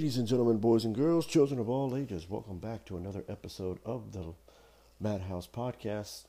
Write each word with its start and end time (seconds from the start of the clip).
Ladies 0.00 0.16
and 0.16 0.26
gentlemen, 0.26 0.56
boys 0.56 0.86
and 0.86 0.94
girls, 0.94 1.26
children 1.26 1.60
of 1.60 1.68
all 1.68 1.94
ages, 1.94 2.24
welcome 2.26 2.56
back 2.56 2.86
to 2.86 2.96
another 2.96 3.22
episode 3.28 3.78
of 3.84 4.12
the 4.12 4.32
Madhouse 4.98 5.46
Podcast. 5.46 6.22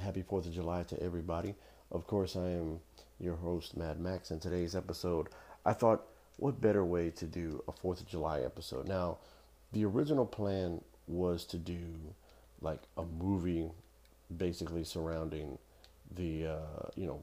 Happy 0.00 0.22
4th 0.22 0.46
of 0.46 0.52
July 0.52 0.84
to 0.84 1.02
everybody. 1.02 1.56
Of 1.90 2.06
course, 2.06 2.36
I 2.36 2.50
am 2.50 2.78
your 3.18 3.34
host, 3.34 3.76
Mad 3.76 3.98
Max, 3.98 4.30
and 4.30 4.40
today's 4.40 4.76
episode, 4.76 5.30
I 5.64 5.72
thought, 5.72 6.04
what 6.36 6.60
better 6.60 6.84
way 6.84 7.10
to 7.10 7.24
do 7.24 7.60
a 7.66 7.72
4th 7.72 8.02
of 8.02 8.06
July 8.06 8.42
episode? 8.42 8.86
Now, 8.86 9.18
the 9.72 9.84
original 9.84 10.24
plan 10.24 10.80
was 11.08 11.44
to 11.46 11.56
do 11.56 11.82
like 12.60 12.82
a 12.96 13.02
movie 13.02 13.68
basically 14.36 14.84
surrounding 14.84 15.58
the, 16.14 16.46
uh, 16.46 16.88
you 16.94 17.08
know, 17.08 17.20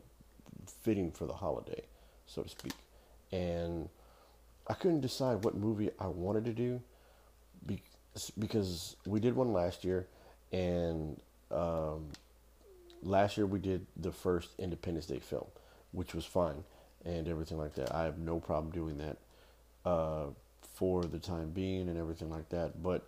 fitting 0.81 1.09
for 1.09 1.25
the 1.25 1.35
holiday, 1.35 1.83
so 2.27 2.41
to 2.41 2.49
speak. 2.49 2.73
And 3.31 3.87
I 4.67 4.73
couldn't 4.73 5.01
decide 5.01 5.43
what 5.43 5.55
movie 5.55 5.89
I 5.99 6.07
wanted 6.07 6.45
to 6.45 6.53
do 6.53 6.81
because 8.39 8.95
we 9.05 9.19
did 9.19 9.35
one 9.35 9.53
last 9.53 9.83
year, 9.83 10.07
and 10.51 11.19
um, 11.51 12.09
last 13.01 13.37
year 13.37 13.45
we 13.45 13.59
did 13.59 13.85
the 13.97 14.11
first 14.11 14.49
Independence 14.57 15.05
Day 15.07 15.19
film, 15.19 15.45
which 15.91 16.13
was 16.13 16.25
fine 16.25 16.63
and 17.05 17.27
everything 17.27 17.57
like 17.57 17.75
that. 17.75 17.93
I 17.93 18.03
have 18.03 18.17
no 18.17 18.39
problem 18.39 18.71
doing 18.71 18.97
that 18.99 19.17
uh, 19.89 20.25
for 20.75 21.03
the 21.03 21.19
time 21.19 21.49
being 21.49 21.89
and 21.89 21.97
everything 21.97 22.29
like 22.29 22.49
that. 22.49 22.81
But 22.81 23.03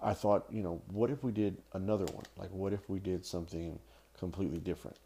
I 0.00 0.14
thought, 0.14 0.46
you 0.50 0.62
know, 0.62 0.80
what 0.92 1.10
if 1.10 1.24
we 1.24 1.32
did 1.32 1.56
another 1.72 2.04
one? 2.06 2.24
Like, 2.36 2.50
what 2.50 2.72
if 2.72 2.88
we 2.88 2.98
did 2.98 3.24
something 3.26 3.78
completely 4.18 4.58
different 4.58 4.96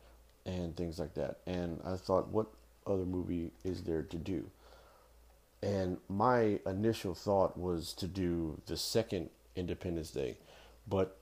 and 0.45 0.77
things 0.77 0.99
like 0.99 1.15
that? 1.15 1.39
And 1.47 1.81
I 1.85 1.97
thought, 1.97 2.29
what 2.29 2.47
other 2.87 3.05
movie 3.05 3.51
is 3.65 3.83
there 3.83 4.03
to 4.03 4.17
do? 4.17 4.45
And 5.63 5.99
my 6.09 6.61
initial 6.67 7.15
thought 7.15 7.59
was 7.59 7.93
to 7.95 8.07
do 8.07 8.61
the 8.67 8.77
second 8.77 9.31
Independence 9.57 10.11
Day, 10.11 10.37
but 10.87 11.19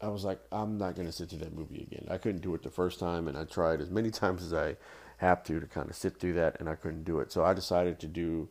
I 0.00 0.08
was 0.08 0.24
like, 0.24 0.40
I'm 0.50 0.78
not 0.78 0.94
going 0.94 1.06
to 1.06 1.12
sit 1.12 1.30
through 1.30 1.38
that 1.40 1.54
movie 1.54 1.82
again. 1.90 2.06
I 2.10 2.18
couldn't 2.18 2.42
do 2.42 2.54
it 2.54 2.62
the 2.62 2.70
first 2.70 2.98
time, 2.98 3.28
and 3.28 3.38
I 3.38 3.44
tried 3.44 3.80
as 3.80 3.90
many 3.90 4.10
times 4.22 4.42
as 4.42 4.52
I 4.52 4.76
have 5.18 5.42
to 5.44 5.60
to 5.60 5.66
kind 5.66 5.88
of 5.88 5.96
sit 5.96 6.18
through 6.18 6.34
that, 6.34 6.58
and 6.60 6.68
I 6.68 6.74
couldn't 6.74 7.04
do 7.04 7.20
it. 7.20 7.32
So 7.32 7.44
I 7.44 7.54
decided 7.54 7.98
to 8.00 8.06
do. 8.06 8.48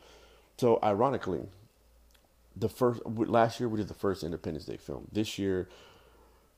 So 0.58 0.80
ironically, 0.82 1.42
the 2.56 2.70
first 2.70 3.02
last 3.06 3.60
year 3.60 3.70
we 3.70 3.78
did 3.78 3.88
the 3.88 3.94
first 3.94 4.24
Independence 4.24 4.66
Day 4.66 4.78
film. 4.78 5.08
This 5.12 5.38
year 5.38 5.70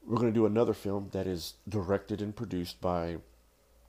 we're 0.06 0.18
going 0.18 0.32
to 0.32 0.40
do 0.40 0.46
another 0.46 0.74
film 0.74 1.10
that 1.14 1.28
is 1.28 1.54
directed 1.68 2.22
and 2.22 2.36
produced 2.36 2.82
by 2.82 3.18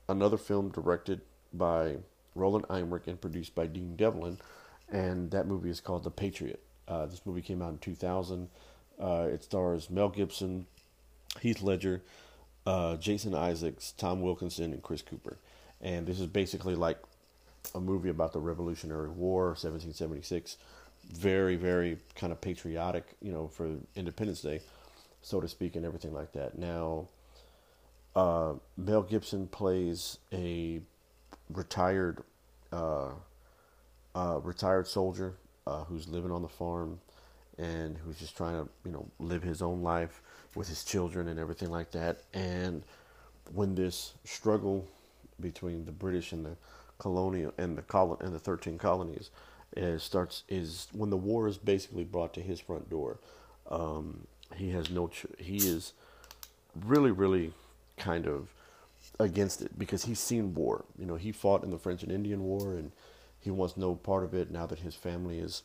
another 0.08 0.36
film 0.36 0.70
directed 0.70 1.20
by 1.52 1.96
Roland 2.34 2.66
Emmerich 2.70 3.06
and 3.06 3.20
produced 3.20 3.54
by 3.54 3.66
Dean 3.66 3.96
Devlin 3.96 4.38
and 4.90 5.30
that 5.30 5.46
movie 5.46 5.70
is 5.70 5.80
called 5.80 6.04
The 6.04 6.10
Patriot. 6.10 6.60
Uh, 6.86 7.06
this 7.06 7.22
movie 7.24 7.42
came 7.42 7.62
out 7.62 7.70
in 7.70 7.78
2000. 7.78 8.48
Uh, 9.00 9.28
it 9.30 9.42
stars 9.42 9.90
Mel 9.90 10.08
Gibson, 10.08 10.66
Heath 11.40 11.62
Ledger, 11.62 12.02
uh, 12.66 12.96
Jason 12.96 13.34
Isaacs, 13.34 13.92
Tom 13.96 14.20
Wilkinson, 14.20 14.72
and 14.72 14.82
Chris 14.82 15.02
Cooper. 15.02 15.38
And 15.80 16.06
this 16.06 16.20
is 16.20 16.26
basically 16.26 16.74
like 16.74 16.98
a 17.74 17.80
movie 17.80 18.08
about 18.08 18.32
the 18.32 18.40
Revolutionary 18.40 19.08
War, 19.08 19.48
1776. 19.48 20.56
Very, 21.12 21.56
very 21.56 21.98
kind 22.14 22.32
of 22.32 22.40
patriotic, 22.40 23.04
you 23.20 23.32
know, 23.32 23.48
for 23.48 23.76
Independence 23.94 24.40
Day, 24.40 24.60
so 25.20 25.40
to 25.40 25.48
speak, 25.48 25.76
and 25.76 25.84
everything 25.84 26.14
like 26.14 26.32
that. 26.32 26.58
Now, 26.58 27.08
uh, 28.16 28.54
Mel 28.76 29.02
Gibson 29.02 29.48
plays 29.48 30.18
a 30.32 30.80
retired 31.50 32.22
uh, 34.14 34.40
retired 34.42 34.86
soldier 34.86 35.34
uh, 35.66 35.84
who's 35.84 36.08
living 36.08 36.30
on 36.30 36.42
the 36.42 36.48
farm 36.48 37.00
and 37.58 37.96
who's 37.98 38.18
just 38.18 38.36
trying 38.36 38.62
to, 38.62 38.68
you 38.84 38.92
know, 38.92 39.06
live 39.18 39.42
his 39.42 39.62
own 39.62 39.82
life 39.82 40.20
with 40.54 40.68
his 40.68 40.84
children 40.84 41.28
and 41.28 41.38
everything 41.38 41.70
like 41.70 41.90
that. 41.92 42.18
And 42.32 42.82
when 43.52 43.74
this 43.74 44.14
struggle 44.24 44.86
between 45.40 45.84
the 45.84 45.92
British 45.92 46.32
and 46.32 46.44
the 46.44 46.56
colonial 46.98 47.52
and 47.58 47.76
the 47.76 47.82
colon 47.82 48.18
and 48.20 48.34
the 48.34 48.38
13 48.38 48.78
colonies 48.78 49.30
is 49.76 50.02
starts 50.02 50.44
is 50.48 50.86
when 50.92 51.10
the 51.10 51.16
war 51.16 51.48
is 51.48 51.58
basically 51.58 52.04
brought 52.04 52.32
to 52.34 52.40
his 52.40 52.60
front 52.60 52.88
door. 52.88 53.18
Um, 53.70 54.26
he 54.54 54.70
has 54.70 54.90
no. 54.90 55.08
Ch- 55.08 55.26
he 55.38 55.56
is 55.56 55.92
really, 56.84 57.10
really 57.10 57.52
kind 57.96 58.26
of 58.26 58.48
against 59.18 59.62
it 59.62 59.78
because 59.78 60.04
he's 60.04 60.20
seen 60.20 60.54
war. 60.54 60.84
You 60.98 61.06
know, 61.06 61.16
he 61.16 61.32
fought 61.32 61.64
in 61.64 61.70
the 61.70 61.78
French 61.78 62.02
and 62.02 62.12
Indian 62.12 62.42
War 62.42 62.74
and 62.74 62.92
he 63.44 63.50
wants 63.50 63.76
no 63.76 63.94
part 63.94 64.24
of 64.24 64.34
it 64.34 64.50
now 64.50 64.66
that 64.66 64.78
his 64.80 64.94
family 64.94 65.38
is, 65.38 65.62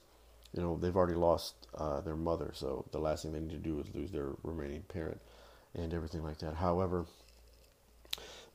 you 0.53 0.61
know, 0.61 0.77
they've 0.77 0.95
already 0.95 1.15
lost 1.15 1.55
uh, 1.75 2.01
their 2.01 2.15
mother. 2.15 2.51
So 2.53 2.85
the 2.91 2.99
last 2.99 3.23
thing 3.23 3.31
they 3.31 3.39
need 3.39 3.51
to 3.51 3.57
do 3.57 3.79
is 3.79 3.93
lose 3.95 4.11
their 4.11 4.31
remaining 4.43 4.81
parent 4.83 5.21
and 5.73 5.93
everything 5.93 6.23
like 6.23 6.39
that. 6.39 6.55
However, 6.55 7.05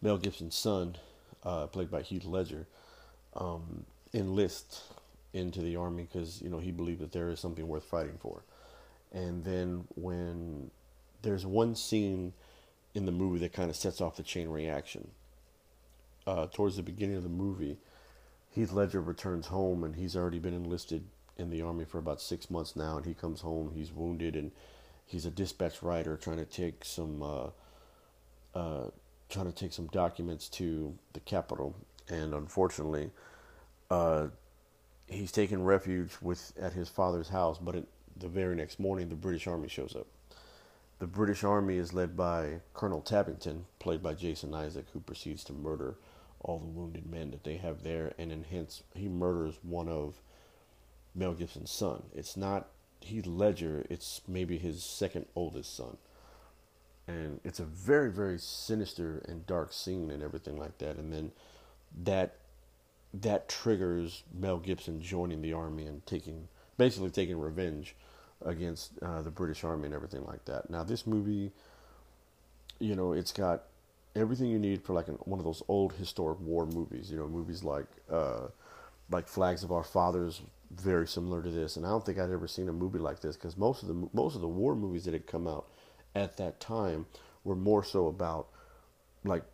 Mel 0.02 0.18
Gibson's 0.18 0.54
son, 0.54 0.96
uh, 1.42 1.66
played 1.66 1.90
by 1.90 2.02
Heath 2.02 2.24
Ledger, 2.24 2.66
um, 3.34 3.84
enlists 4.12 4.82
into 5.32 5.60
the 5.60 5.76
army 5.76 6.06
because 6.10 6.40
you 6.42 6.48
know 6.48 6.58
he 6.58 6.70
believed 6.70 7.00
that 7.00 7.12
there 7.12 7.30
is 7.30 7.40
something 7.40 7.66
worth 7.66 7.84
fighting 7.84 8.18
for. 8.20 8.42
And 9.12 9.44
then 9.44 9.84
when 9.94 10.70
there's 11.22 11.46
one 11.46 11.74
scene 11.74 12.32
in 12.94 13.06
the 13.06 13.12
movie 13.12 13.40
that 13.40 13.52
kind 13.52 13.70
of 13.70 13.76
sets 13.76 14.00
off 14.00 14.16
the 14.16 14.22
chain 14.22 14.48
reaction. 14.48 15.08
Uh, 16.26 16.46
towards 16.46 16.76
the 16.76 16.82
beginning 16.82 17.16
of 17.16 17.22
the 17.22 17.28
movie, 17.28 17.76
Heath 18.54 18.72
Ledger 18.72 19.00
returns 19.00 19.48
home 19.48 19.82
and 19.82 19.96
he's 19.96 20.14
already 20.14 20.38
been 20.38 20.54
enlisted 20.54 21.04
in 21.36 21.50
the 21.50 21.62
army 21.62 21.84
for 21.84 21.98
about 21.98 22.20
six 22.20 22.48
months 22.48 22.76
now, 22.76 22.96
and 22.96 23.04
he 23.04 23.12
comes 23.12 23.40
home. 23.40 23.72
He's 23.74 23.92
wounded 23.92 24.36
and 24.36 24.52
he's 25.04 25.26
a 25.26 25.30
dispatch 25.30 25.82
rider 25.82 26.16
trying 26.16 26.36
to 26.38 26.44
take 26.44 26.84
some 26.84 27.20
uh, 27.20 27.46
uh, 28.54 28.90
trying 29.28 29.46
to 29.46 29.52
take 29.52 29.72
some 29.72 29.86
documents 29.88 30.48
to 30.48 30.96
the 31.14 31.20
capital, 31.20 31.74
and 32.08 32.32
unfortunately, 32.32 33.10
uh, 33.90 34.28
he's 35.08 35.32
taken 35.32 35.64
refuge 35.64 36.12
with 36.22 36.52
at 36.60 36.72
his 36.72 36.88
father's 36.88 37.30
house. 37.30 37.58
But 37.58 37.74
it, 37.74 37.88
the 38.16 38.28
very 38.28 38.54
next 38.54 38.78
morning, 38.78 39.08
the 39.08 39.16
British 39.16 39.48
Army 39.48 39.66
shows 39.66 39.96
up. 39.96 40.06
The 41.00 41.08
British 41.08 41.42
Army 41.42 41.76
is 41.76 41.92
led 41.92 42.16
by 42.16 42.60
Colonel 42.72 43.02
Tavington, 43.02 43.62
played 43.80 44.00
by 44.00 44.14
Jason 44.14 44.54
Isaac, 44.54 44.86
who 44.92 45.00
proceeds 45.00 45.42
to 45.44 45.52
murder 45.52 45.96
all 46.44 46.58
the 46.58 46.66
wounded 46.66 47.10
men 47.10 47.30
that 47.32 47.42
they 47.44 47.56
have 47.56 47.82
there, 47.82 48.12
and 48.18 48.30
then 48.30 48.44
hence 48.48 48.82
he 48.94 49.08
murders 49.08 49.58
one 49.62 49.88
of 49.88 50.20
Mel 51.14 51.32
Gibson's 51.32 51.70
son. 51.70 52.04
It's 52.14 52.36
not 52.36 52.68
Heath 53.00 53.26
Ledger; 53.26 53.84
it's 53.90 54.20
maybe 54.28 54.58
his 54.58 54.84
second 54.84 55.26
oldest 55.34 55.74
son, 55.74 55.96
and 57.08 57.40
it's 57.44 57.60
a 57.60 57.64
very 57.64 58.10
very 58.10 58.38
sinister 58.38 59.24
and 59.26 59.46
dark 59.46 59.72
scene 59.72 60.10
and 60.10 60.22
everything 60.22 60.56
like 60.56 60.78
that. 60.78 60.96
And 60.96 61.12
then 61.12 61.32
that 62.04 62.36
that 63.12 63.48
triggers 63.48 64.24
Mel 64.32 64.58
Gibson 64.58 65.00
joining 65.00 65.40
the 65.40 65.52
army 65.52 65.86
and 65.86 66.04
taking 66.06 66.48
basically 66.76 67.10
taking 67.10 67.38
revenge 67.38 67.94
against 68.44 68.92
uh, 69.00 69.22
the 69.22 69.30
British 69.30 69.64
Army 69.64 69.86
and 69.86 69.94
everything 69.94 70.24
like 70.24 70.44
that. 70.46 70.68
Now 70.68 70.82
this 70.82 71.06
movie, 71.06 71.52
you 72.78 72.96
know, 72.96 73.12
it's 73.12 73.32
got 73.32 73.64
everything 74.16 74.46
you 74.46 74.58
need 74.58 74.82
for 74.82 74.92
like 74.92 75.08
an, 75.08 75.14
one 75.24 75.40
of 75.40 75.44
those 75.44 75.62
old 75.68 75.92
historic 75.94 76.40
war 76.40 76.66
movies. 76.66 77.10
You 77.10 77.18
know, 77.18 77.26
movies 77.26 77.64
like 77.64 77.86
uh, 78.10 78.48
like 79.10 79.28
Flags 79.28 79.64
of 79.64 79.72
Our 79.72 79.84
Fathers, 79.84 80.42
very 80.70 81.06
similar 81.06 81.42
to 81.42 81.50
this. 81.50 81.76
And 81.76 81.86
I 81.86 81.90
don't 81.90 82.04
think 82.04 82.18
I'd 82.18 82.30
ever 82.30 82.48
seen 82.48 82.68
a 82.68 82.72
movie 82.72 82.98
like 82.98 83.20
this 83.20 83.36
because 83.36 83.56
most 83.56 83.82
of 83.82 83.88
the 83.88 84.08
most 84.12 84.34
of 84.34 84.40
the 84.40 84.48
war 84.48 84.74
movies 84.74 85.04
that 85.04 85.14
had 85.14 85.26
come 85.26 85.46
out 85.46 85.68
at 86.14 86.36
that 86.36 86.60
time 86.60 87.06
were 87.44 87.56
more 87.56 87.84
so 87.84 88.06
about 88.06 88.48
like 89.24 89.44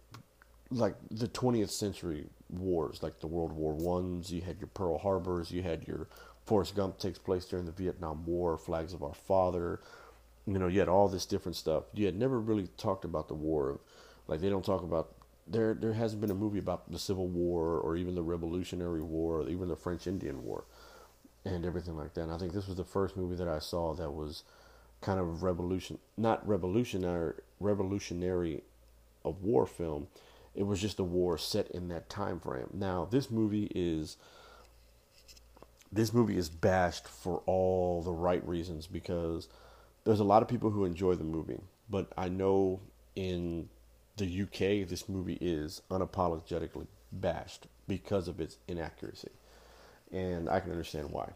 like 0.71 0.95
the 1.11 1.27
20th 1.29 1.71
century 1.71 2.27
wars, 2.49 3.03
like 3.03 3.21
the 3.21 3.27
World 3.27 3.53
War 3.53 3.75
Ones. 3.75 4.33
You 4.33 4.41
had 4.43 4.59
your 4.61 4.69
Pearl 4.69 4.99
Harbors. 4.99 5.51
You 5.51 5.63
had 5.63 5.87
your 5.87 6.09
Forrest 6.45 6.75
Gump 6.77 6.99
takes 6.99 7.19
place 7.19 7.45
during 7.45 7.67
the 7.67 7.73
Vietnam 7.73 8.25
War. 8.25 8.57
Flags 8.57 8.93
of 8.93 9.03
Our 9.03 9.15
Father. 9.15 9.81
You 10.47 10.59
know, 10.59 10.69
you 10.69 10.81
had 10.81 10.89
all 10.89 11.09
this 11.09 11.27
different 11.27 11.57
stuff. 11.57 11.85
You 11.95 12.07
had 12.07 12.17
never 12.17 12.41
really 12.41 12.69
talked 12.77 13.05
about 13.05 13.29
the 13.29 13.35
war 13.35 13.71
of 13.71 13.81
like 14.31 14.41
they 14.41 14.49
don't 14.49 14.65
talk 14.65 14.85
about 14.85 15.13
there. 15.49 15.75
There 15.75 15.93
hasn't 15.93 16.21
been 16.21 16.31
a 16.31 16.35
movie 16.35 16.61
about 16.61 16.91
the 16.91 17.01
Civil 17.01 17.27
War 17.27 17.79
or 17.81 17.97
even 17.97 18.15
the 18.15 18.23
Revolutionary 18.23 19.03
War 19.03 19.41
or 19.41 19.49
even 19.49 19.69
the 19.69 19.77
French 19.77 20.07
Indian 20.07 20.45
War 20.45 20.65
and 21.45 21.67
everything 21.67 21.97
like 21.97 22.15
that. 22.15 22.23
And 22.23 22.33
I 22.33 22.39
think 22.39 22.53
this 22.53 22.69
was 22.69 22.77
the 22.77 22.85
first 22.85 23.17
movie 23.17 23.35
that 23.35 23.49
I 23.49 23.59
saw 23.59 23.93
that 23.95 24.13
was 24.13 24.45
kind 25.01 25.19
of 25.19 25.43
revolution, 25.43 25.99
not 26.17 26.47
revolutionary, 26.47 27.35
revolutionary, 27.59 28.63
a 29.25 29.31
war 29.31 29.67
film. 29.67 30.07
It 30.55 30.63
was 30.63 30.81
just 30.81 31.01
a 31.01 31.05
war 31.05 31.37
set 31.37 31.69
in 31.73 31.89
that 31.89 32.09
time 32.09 32.39
frame. 32.39 32.69
Now 32.73 33.09
this 33.11 33.31
movie 33.33 33.71
is 33.75 34.17
this 35.91 36.15
movie 36.15 36.37
is 36.37 36.49
bashed 36.49 37.09
for 37.09 37.43
all 37.47 38.01
the 38.03 38.13
right 38.13 38.47
reasons 38.47 38.87
because 38.87 39.49
there's 40.05 40.21
a 40.21 40.25
lot 40.25 40.41
of 40.43 40.49
people 40.49 40.71
who 40.71 40.85
enjoy 40.85 41.17
the 41.17 41.25
movie, 41.25 41.59
but 41.89 42.13
I 42.17 42.29
know 42.29 42.79
in 43.17 43.69
the 44.21 44.43
UK, 44.43 44.89
this 44.89 45.09
movie 45.09 45.39
is 45.41 45.83
unapologetically 45.91 46.87
bashed 47.13 47.67
because 47.89 48.29
of 48.29 48.41
its 48.41 48.59
inaccuracy. 48.69 49.31
And 50.13 50.49
I 50.49 50.61
can 50.61 50.71
understand 50.71 51.11
why. 51.11 51.33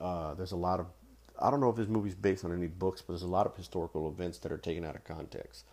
Uh, 0.00 0.34
there's 0.34 0.52
a 0.52 0.56
lot 0.56 0.80
of 0.80 0.86
I 1.40 1.50
don't 1.50 1.60
know 1.60 1.70
if 1.70 1.76
this 1.76 1.88
movie's 1.88 2.14
based 2.14 2.44
on 2.44 2.52
any 2.52 2.68
books, 2.68 3.02
but 3.02 3.14
there's 3.14 3.22
a 3.22 3.26
lot 3.26 3.46
of 3.46 3.56
historical 3.56 4.08
events 4.08 4.38
that 4.38 4.52
are 4.52 4.58
taken 4.58 4.84
out 4.84 4.94
of 4.94 5.04
context 5.04 5.64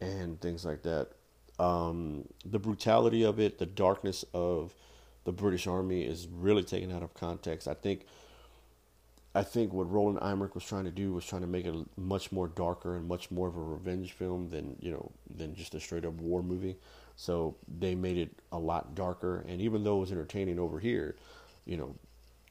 and 0.00 0.40
things 0.40 0.64
like 0.64 0.82
that. 0.82 1.08
Um, 1.58 2.28
the 2.44 2.58
brutality 2.58 3.24
of 3.24 3.40
it, 3.40 3.58
the 3.58 3.66
darkness 3.66 4.24
of 4.34 4.74
the 5.24 5.32
British 5.32 5.66
Army 5.66 6.02
is 6.02 6.28
really 6.28 6.62
taken 6.62 6.92
out 6.92 7.02
of 7.02 7.14
context. 7.14 7.66
I 7.66 7.74
think 7.74 8.06
I 9.34 9.42
think 9.42 9.72
what 9.72 9.90
Roland 9.90 10.18
Emmerich 10.22 10.54
was 10.54 10.64
trying 10.64 10.84
to 10.84 10.90
do 10.90 11.12
was 11.12 11.24
trying 11.24 11.42
to 11.42 11.46
make 11.48 11.64
it 11.66 11.74
much 11.96 12.32
more 12.32 12.48
darker 12.48 12.96
and 12.96 13.06
much 13.06 13.30
more 13.30 13.48
of 13.48 13.56
a 13.56 13.62
revenge 13.62 14.12
film 14.12 14.48
than 14.50 14.76
you 14.80 14.90
know 14.90 15.10
than 15.34 15.54
just 15.54 15.74
a 15.74 15.80
straight 15.80 16.04
up 16.04 16.14
war 16.14 16.42
movie. 16.42 16.76
So 17.16 17.56
they 17.78 17.94
made 17.94 18.16
it 18.18 18.30
a 18.52 18.58
lot 18.58 18.94
darker, 18.94 19.44
and 19.48 19.60
even 19.60 19.84
though 19.84 19.98
it 19.98 20.00
was 20.00 20.12
entertaining 20.12 20.58
over 20.58 20.78
here, 20.80 21.16
you 21.66 21.76
know, 21.76 21.94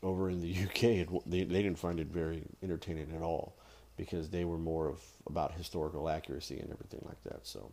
over 0.04 0.30
in 0.30 0.42
the 0.42 0.54
UK, 0.64 0.84
it, 0.84 1.10
they 1.30 1.44
they 1.44 1.64
didn't 1.64 1.80
find 1.80 2.00
it 2.00 2.08
very 2.08 2.44
entertaining 2.64 3.12
at 3.16 3.22
all 3.22 3.56
because 3.98 4.30
they 4.30 4.46
were 4.46 4.60
more 4.60 4.88
of 4.88 5.02
about 5.26 5.54
historical 5.54 6.08
accuracy 6.10 6.60
and 6.60 6.72
everything 6.72 7.04
like 7.06 7.22
that. 7.24 7.48
So 7.48 7.72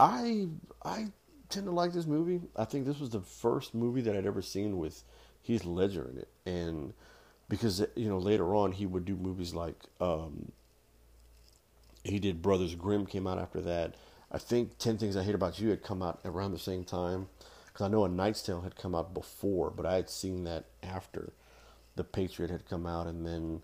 I 0.00 0.48
I 0.84 1.08
tend 1.48 1.66
to 1.66 1.72
like 1.72 1.92
this 1.92 2.06
movie. 2.06 2.40
I 2.56 2.64
think 2.64 2.86
this 2.86 3.00
was 3.00 3.10
the 3.10 3.20
first 3.20 3.74
movie 3.74 4.00
that 4.02 4.16
I'd 4.16 4.26
ever 4.26 4.42
seen 4.42 4.78
with 4.78 5.02
Heath 5.42 5.64
Ledger 5.64 6.08
in 6.10 6.18
it, 6.18 6.28
and 6.46 6.92
because 7.48 7.84
you 7.94 8.08
know 8.08 8.18
later 8.18 8.54
on 8.54 8.72
he 8.72 8.86
would 8.86 9.04
do 9.04 9.16
movies 9.16 9.54
like 9.54 9.76
um, 10.00 10.52
he 12.04 12.18
did 12.18 12.42
Brothers 12.42 12.74
Grimm 12.74 13.06
came 13.06 13.26
out 13.26 13.38
after 13.38 13.60
that. 13.62 13.94
I 14.30 14.38
think 14.38 14.76
Ten 14.78 14.98
Things 14.98 15.16
I 15.16 15.22
Hate 15.22 15.34
About 15.34 15.58
You 15.58 15.70
had 15.70 15.82
come 15.82 16.02
out 16.02 16.20
around 16.24 16.52
the 16.52 16.58
same 16.58 16.84
time 16.84 17.28
because 17.66 17.84
I 17.86 17.88
know 17.88 18.04
A 18.04 18.08
Knight's 18.08 18.42
Tale 18.42 18.60
had 18.60 18.76
come 18.76 18.94
out 18.94 19.14
before, 19.14 19.70
but 19.70 19.86
I 19.86 19.94
had 19.94 20.10
seen 20.10 20.44
that 20.44 20.66
after 20.82 21.32
The 21.96 22.04
Patriot 22.04 22.50
had 22.50 22.68
come 22.68 22.86
out, 22.86 23.06
and 23.06 23.26
then 23.26 23.62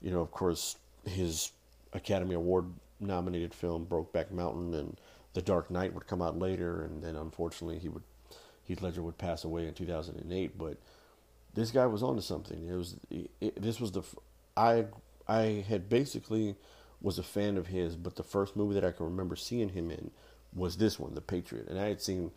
you 0.00 0.10
know 0.10 0.20
of 0.20 0.30
course 0.30 0.76
his 1.04 1.50
Academy 1.92 2.34
Award 2.34 2.66
nominated 3.00 3.52
film 3.52 3.86
Brokeback 3.86 4.30
Mountain 4.30 4.74
and 4.74 4.96
The 5.34 5.42
Dark 5.42 5.70
Knight 5.70 5.94
would 5.94 6.06
come 6.06 6.22
out 6.22 6.38
later, 6.38 6.82
and 6.82 7.02
then 7.02 7.16
unfortunately 7.16 7.78
he 7.78 7.88
would 7.88 8.04
Heath 8.62 8.80
Ledger 8.80 9.02
would 9.02 9.18
pass 9.18 9.44
away 9.44 9.66
in 9.66 9.74
2008, 9.74 10.56
but 10.56 10.78
this 11.54 11.70
guy 11.70 11.86
was 11.86 12.02
onto 12.02 12.22
something. 12.22 12.68
It 12.68 12.74
was 12.74 12.96
it, 13.10 13.60
this 13.62 13.80
was 13.80 13.92
the 13.92 14.02
I 14.56 14.86
I 15.26 15.64
had 15.68 15.88
basically 15.88 16.56
was 17.00 17.18
a 17.18 17.22
fan 17.22 17.56
of 17.56 17.68
his, 17.68 17.96
but 17.96 18.16
the 18.16 18.22
first 18.22 18.56
movie 18.56 18.74
that 18.74 18.84
I 18.84 18.90
can 18.90 19.06
remember 19.06 19.36
seeing 19.36 19.70
him 19.70 19.90
in 19.90 20.10
was 20.54 20.76
this 20.76 20.98
one, 20.98 21.14
The 21.14 21.20
Patriot, 21.20 21.68
and 21.68 21.78
I 21.78 21.88
had 21.88 22.00
seen 22.00 22.30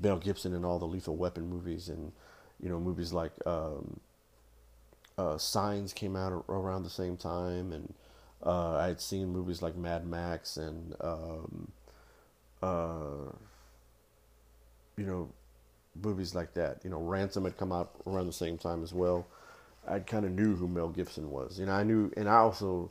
Mel 0.00 0.18
Gibson 0.18 0.54
in 0.54 0.64
all 0.64 0.78
the 0.78 0.86
Lethal 0.86 1.16
Weapon 1.16 1.48
movies, 1.48 1.88
and 1.88 2.12
you 2.60 2.68
know 2.68 2.80
movies 2.80 3.12
like 3.12 3.32
um, 3.46 4.00
uh, 5.18 5.38
Signs 5.38 5.92
came 5.92 6.16
out 6.16 6.44
around 6.48 6.82
the 6.82 6.90
same 6.90 7.16
time, 7.16 7.72
and 7.72 7.94
uh, 8.44 8.76
I 8.76 8.88
had 8.88 9.00
seen 9.00 9.28
movies 9.30 9.62
like 9.62 9.76
Mad 9.76 10.06
Max 10.06 10.56
and 10.56 10.94
um, 11.00 11.72
uh, 12.62 13.30
you 14.96 15.06
know 15.06 15.30
movies 16.02 16.34
like 16.34 16.54
that. 16.54 16.80
You 16.84 16.90
know, 16.90 17.00
Ransom 17.00 17.44
had 17.44 17.56
come 17.56 17.72
out 17.72 17.92
around 18.06 18.26
the 18.26 18.32
same 18.32 18.58
time 18.58 18.82
as 18.82 18.92
well. 18.92 19.26
I 19.88 20.00
kind 20.00 20.24
of 20.24 20.32
knew 20.32 20.56
who 20.56 20.68
Mel 20.68 20.88
Gibson 20.88 21.30
was. 21.30 21.58
You 21.58 21.66
know, 21.66 21.72
I 21.72 21.84
knew, 21.84 22.12
and 22.16 22.28
I 22.28 22.36
also, 22.36 22.90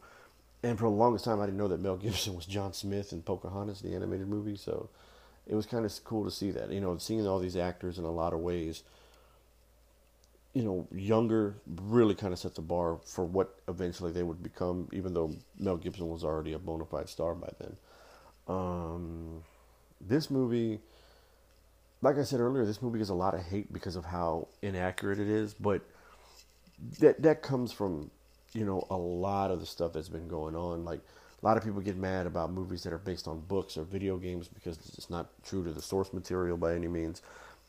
and 0.63 0.78
for 0.78 0.86
the 0.86 0.90
longest 0.90 1.25
time, 1.25 1.42
I 1.42 1.46
didn't 1.46 1.57
know 1.57 1.68
that 1.68 1.81
Mel 1.81 1.98
Gibson 2.06 2.36
was 2.36 2.46
John 2.46 2.74
Smith 2.74 3.12
in 3.12 3.22
Pocahontas, 3.22 3.81
the 3.81 3.94
animated 3.96 4.28
movie. 4.28 4.56
So 4.56 4.90
it 5.48 5.56
was 5.56 5.66
kind 5.66 5.86
of 5.86 6.04
cool 6.04 6.24
to 6.24 6.31
see 6.31 6.52
that. 6.52 6.72
You 6.72 6.81
know, 6.81 6.98
seeing 6.98 7.28
all 7.28 7.40
these 7.40 7.57
actors 7.57 8.00
in 8.00 8.06
a 8.06 8.12
lot 8.12 8.34
of 8.34 8.40
ways. 8.40 8.84
You 10.54 10.63
know, 10.63 10.88
younger 10.96 11.56
really 11.68 12.16
kind 12.16 12.31
of 12.31 12.40
set 12.40 12.56
the 12.56 12.62
bar 12.62 13.00
for 13.04 13.25
what 13.25 13.60
eventually 13.68 14.13
they 14.13 14.24
would 14.24 14.42
become, 14.42 14.88
even 14.94 15.13
though 15.13 15.36
Mel 15.60 15.75
Gibson 15.75 16.07
was 16.07 16.24
already 16.24 16.54
a 16.54 16.60
bona 16.60 16.86
fide 16.86 17.10
star 17.10 17.36
by 17.36 17.50
then. 17.60 17.75
Um, 18.48 19.44
this 20.00 20.30
movie 20.30 20.80
like 22.06 22.19
I 22.19 22.24
said 22.24 22.40
earlier, 22.40 22.63
this 22.66 22.84
movie 22.84 23.00
gets 23.00 23.10
a 23.10 23.16
lot 23.16 23.34
of 23.34 23.42
hate 23.42 23.74
because 23.74 23.96
of 23.96 24.06
how 24.06 24.48
inaccurate 24.62 25.19
it 25.19 25.28
is, 25.28 25.56
but 25.56 25.81
that 27.00 27.24
that 27.24 27.42
comes 27.42 27.72
from 27.72 28.12
you 28.54 28.63
know 28.63 28.86
a 28.92 28.96
lot 28.96 29.50
of 29.50 29.60
the 29.60 29.66
stuff 29.66 29.94
that's 29.94 30.07
been 30.07 30.28
going 30.28 30.56
on. 30.56 30.86
Like 30.86 31.00
a 31.00 31.46
lot 31.46 31.57
of 31.57 31.63
people 31.63 31.81
get 31.81 31.98
mad 31.98 32.28
about 32.28 32.52
movies 32.52 32.84
that 32.84 32.94
are 32.94 33.00
based 33.00 33.28
on 33.28 33.40
books 33.40 33.75
or 33.75 33.84
video 33.84 34.18
games 34.18 34.48
because 34.48 34.78
it's 34.96 35.10
not 35.10 35.30
true 35.44 35.63
to 35.63 35.72
the 35.72 35.81
source 35.81 36.13
material 36.13 36.57
by 36.57 36.75
any 36.75 36.88
means, 36.88 37.24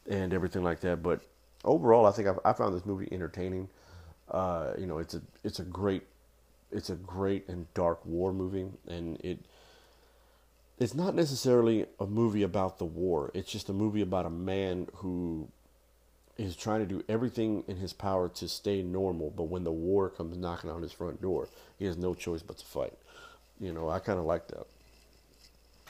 and 0.07 0.35
everything 0.35 0.63
like 0.63 0.81
that. 0.81 1.03
But 1.03 1.23
overall, 1.65 2.05
I 2.05 2.11
think 2.11 2.29
I've, 2.29 2.39
I 2.45 2.53
found 2.53 2.75
this 2.75 2.85
movie 2.85 3.09
entertaining. 3.11 3.71
Uh, 4.31 4.75
you 4.77 4.85
know, 4.85 4.99
it's 4.99 5.15
a 5.15 5.23
it's 5.45 5.61
a 5.61 5.65
great 5.65 6.03
it's 6.71 6.91
a 6.91 6.97
great 6.97 7.49
and 7.49 7.73
dark 7.73 8.05
war 8.05 8.35
movie, 8.35 8.67
and 8.87 9.19
it 9.25 9.39
it's 10.79 10.95
not 10.95 11.15
necessarily 11.15 11.87
a 11.99 12.07
movie 12.07 12.43
about 12.43 12.79
the 12.79 12.85
war. 12.85 13.31
It's 13.35 13.51
just 13.51 13.69
a 13.69 13.73
movie 13.73 14.03
about 14.03 14.27
a 14.27 14.31
man 14.31 14.89
who 14.97 15.49
is 16.37 16.55
trying 16.55 16.81
to 16.81 16.87
do 16.87 17.03
everything 17.09 17.65
in 17.67 17.77
his 17.77 17.95
power 17.95 18.29
to 18.29 18.47
stay 18.47 18.83
normal, 18.83 19.33
but 19.35 19.45
when 19.45 19.65
the 19.65 19.73
war 19.73 20.11
comes 20.11 20.37
knocking 20.37 20.71
on 20.71 20.83
his 20.83 20.93
front 20.93 21.23
door, 21.23 21.49
he 21.79 21.87
has 21.87 21.97
no 21.97 22.15
choice 22.15 22.43
but 22.43 22.59
to 22.59 22.67
fight. 22.67 22.93
You 23.59 23.73
know, 23.73 23.89
I 23.89 24.01
kind 24.01 24.19
of 24.19 24.27
like 24.27 24.49
that. 24.49 24.67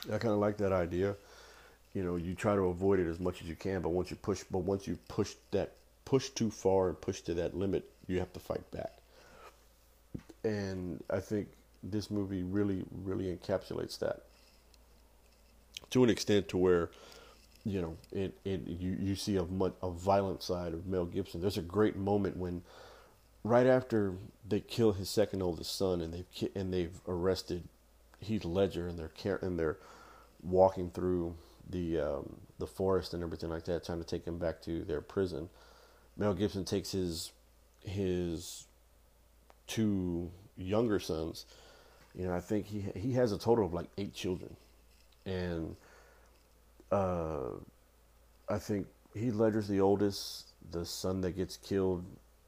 I 0.05 0.17
kind 0.19 0.33
of 0.33 0.39
like 0.39 0.57
that 0.57 0.71
idea. 0.71 1.15
You 1.93 2.03
know, 2.03 2.15
you 2.15 2.33
try 2.33 2.55
to 2.55 2.67
avoid 2.67 2.99
it 2.99 3.09
as 3.09 3.19
much 3.19 3.41
as 3.41 3.49
you 3.49 3.55
can, 3.55 3.81
but 3.81 3.89
once 3.89 4.09
you 4.09 4.15
push, 4.15 4.43
but 4.49 4.59
once 4.59 4.87
you 4.87 4.97
push 5.09 5.33
that 5.51 5.73
push 6.05 6.29
too 6.29 6.49
far 6.49 6.87
and 6.87 7.01
push 7.01 7.19
to 7.21 7.33
that 7.33 7.57
limit, 7.57 7.83
you 8.07 8.19
have 8.19 8.31
to 8.31 8.39
fight 8.39 8.71
back. 8.71 8.93
And 10.45 11.03
I 11.09 11.19
think 11.19 11.49
this 11.83 12.09
movie 12.09 12.43
really, 12.43 12.85
really 13.03 13.35
encapsulates 13.35 13.99
that 13.99 14.21
to 15.91 16.03
an 16.03 16.09
extent 16.09 16.47
to 16.49 16.57
where 16.57 16.89
you 17.63 17.81
know 17.81 17.97
it, 18.11 18.37
it 18.45 18.61
you, 18.67 18.97
you 18.99 19.15
see 19.15 19.35
a, 19.35 19.45
a 19.83 19.91
violent 19.91 20.41
side 20.43 20.73
of 20.73 20.87
Mel 20.87 21.05
Gibson. 21.05 21.41
There's 21.41 21.57
a 21.57 21.61
great 21.61 21.95
moment 21.95 22.37
when 22.37 22.63
right 23.43 23.67
after 23.67 24.13
they 24.47 24.59
kill 24.59 24.93
his 24.93 25.09
second 25.09 25.41
oldest 25.41 25.77
son 25.77 26.01
and 26.01 26.13
they've 26.13 26.49
and 26.55 26.73
they've 26.73 26.99
arrested 27.07 27.63
Heath 28.19 28.45
Ledger 28.45 28.87
and 28.87 28.97
they're 28.97 29.37
and 29.41 29.59
they're 29.59 29.77
walking 30.43 30.89
through 30.89 31.35
the 31.69 31.99
um, 31.99 32.37
the 32.59 32.67
forest 32.67 33.13
and 33.13 33.23
everything 33.23 33.49
like 33.49 33.65
that, 33.65 33.85
trying 33.85 33.99
to 33.99 34.07
take 34.07 34.25
him 34.25 34.37
back 34.37 34.61
to 34.63 34.83
their 34.83 35.01
prison. 35.01 35.49
Mel 36.15 36.33
Gibson 36.33 36.65
takes 36.65 36.91
his 36.91 37.31
his 37.83 38.65
two 39.67 40.31
younger 40.55 40.99
sons. 40.99 41.45
You 42.15 42.27
know, 42.27 42.33
I 42.33 42.39
think 42.39 42.67
he 42.67 42.85
he 42.95 43.13
has 43.13 43.31
a 43.31 43.37
total 43.37 43.65
of 43.65 43.73
like 43.73 43.87
eight 43.97 44.13
children 44.13 44.55
and 45.27 45.75
uh, 46.91 47.49
I 48.49 48.57
think 48.57 48.87
Heath 49.13 49.35
Ledger's 49.35 49.67
the 49.67 49.81
oldest. 49.81 50.45
The 50.71 50.85
son 50.85 51.21
that 51.21 51.35
gets 51.35 51.57
killed 51.57 52.03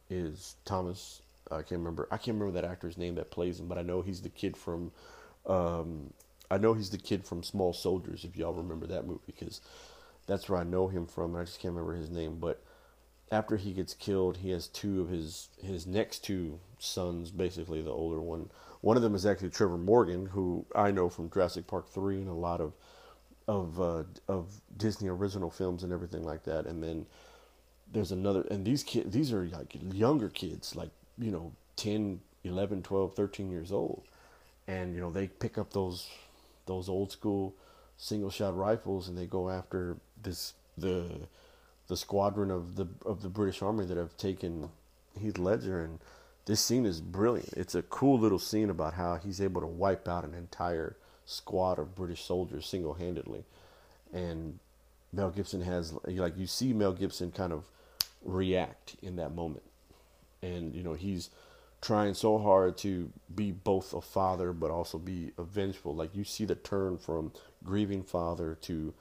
is 0.09 0.55
Thomas. 0.65 1.21
I 1.51 1.57
can't 1.57 1.79
remember. 1.79 2.07
I 2.11 2.17
can't 2.17 2.39
remember 2.39 2.59
that 2.59 2.69
actor's 2.69 2.97
name 2.97 3.15
that 3.15 3.31
plays 3.31 3.59
him, 3.59 3.67
but 3.67 3.77
I 3.77 3.81
know 3.81 4.01
he's 4.01 4.21
the 4.21 4.29
kid 4.29 4.57
from. 4.57 4.91
Um, 5.45 6.13
I 6.49 6.57
know 6.57 6.73
he's 6.73 6.89
the 6.89 6.97
kid 6.97 7.25
from 7.25 7.43
Small 7.43 7.73
Soldiers. 7.73 8.23
If 8.23 8.35
y'all 8.35 8.53
remember 8.53 8.87
that 8.87 9.05
movie, 9.05 9.19
because 9.25 9.61
that's 10.25 10.49
where 10.49 10.59
I 10.59 10.63
know 10.63 10.87
him 10.87 11.05
from. 11.05 11.35
I 11.35 11.43
just 11.43 11.59
can't 11.59 11.73
remember 11.73 11.95
his 11.95 12.09
name. 12.09 12.37
But 12.39 12.61
after 13.31 13.57
he 13.57 13.73
gets 13.73 13.93
killed, 13.93 14.37
he 14.37 14.51
has 14.51 14.67
two 14.67 15.01
of 15.01 15.09
his 15.09 15.49
his 15.61 15.85
next 15.85 16.23
two 16.23 16.59
sons. 16.77 17.31
Basically, 17.31 17.81
the 17.81 17.91
older 17.91 18.21
one 18.21 18.49
one 18.81 18.95
of 18.95 19.03
them 19.03 19.15
is 19.15 19.25
actually 19.25 19.49
Trevor 19.49 19.77
Morgan, 19.77 20.27
who 20.27 20.65
I 20.75 20.91
know 20.91 21.09
from 21.09 21.29
Jurassic 21.29 21.67
Park 21.67 21.89
three 21.89 22.17
and 22.17 22.29
a 22.29 22.33
lot 22.33 22.61
of 22.61 22.73
of 23.47 23.81
uh, 23.81 24.03
of 24.27 24.61
Disney 24.77 25.09
original 25.09 25.49
films 25.49 25.83
and 25.83 25.91
everything 25.91 26.23
like 26.23 26.43
that. 26.43 26.65
And 26.65 26.83
then 26.83 27.05
there's 27.91 28.11
another, 28.11 28.41
and 28.51 28.65
these 28.65 28.83
kids, 28.83 29.11
these 29.11 29.33
are 29.33 29.45
like 29.45 29.75
younger 29.93 30.29
kids, 30.29 30.75
like 30.75 30.91
you 31.17 31.31
know, 31.31 31.51
10, 31.75 32.21
11, 32.43 32.83
12, 32.83 33.15
13 33.15 33.51
years 33.51 33.71
old, 33.71 34.03
and 34.67 34.93
you 34.93 35.01
know 35.01 35.11
they 35.11 35.27
pick 35.27 35.57
up 35.57 35.73
those 35.73 36.09
those 36.65 36.87
old 36.87 37.11
school 37.11 37.55
single 37.97 38.29
shot 38.29 38.55
rifles 38.55 39.09
and 39.09 39.17
they 39.17 39.25
go 39.25 39.49
after 39.49 39.97
this 40.21 40.53
the 40.77 41.09
the 41.87 41.97
squadron 41.97 42.51
of 42.51 42.75
the 42.75 42.87
of 43.05 43.21
the 43.21 43.29
British 43.29 43.61
Army 43.61 43.85
that 43.85 43.97
have 43.97 44.15
taken 44.15 44.69
Heath 45.19 45.37
Ledger 45.37 45.83
and 45.83 45.99
this 46.49 46.61
scene 46.61 46.87
is 46.87 46.99
brilliant. 46.99 47.53
It's 47.55 47.75
a 47.75 47.83
cool 47.83 48.17
little 48.17 48.39
scene 48.39 48.71
about 48.71 48.95
how 48.95 49.17
he's 49.17 49.39
able 49.39 49.61
to 49.61 49.67
wipe 49.67 50.07
out 50.07 50.25
an 50.25 50.33
entire 50.33 50.95
squad 51.23 51.77
of 51.77 51.93
British 51.93 52.25
soldiers 52.25 52.65
single 52.65 52.95
handedly. 52.95 53.43
And 54.11 54.57
Mel 55.13 55.29
Gibson 55.29 55.61
has, 55.61 55.93
like, 56.07 56.35
you 56.39 56.47
see 56.47 56.73
Mel 56.73 56.93
Gibson 56.93 57.31
kind 57.31 57.53
of 57.53 57.65
react 58.25 58.95
in 59.03 59.15
that 59.17 59.35
moment. 59.35 59.61
And, 60.41 60.73
you 60.73 60.81
know, 60.81 60.95
he's 60.95 61.29
trying 61.81 62.15
so 62.15 62.39
hard 62.39 62.79
to 62.79 63.11
be 63.35 63.51
both 63.51 63.93
a 63.93 64.01
father 64.01 64.51
but 64.51 64.71
also 64.71 64.97
be 64.97 65.31
a 65.37 65.43
vengeful. 65.43 65.93
Like, 65.93 66.15
you 66.15 66.23
see 66.23 66.45
the 66.45 66.55
turn 66.55 66.97
from 66.97 67.31
grieving 67.63 68.01
father 68.01 68.57
to 68.61 68.91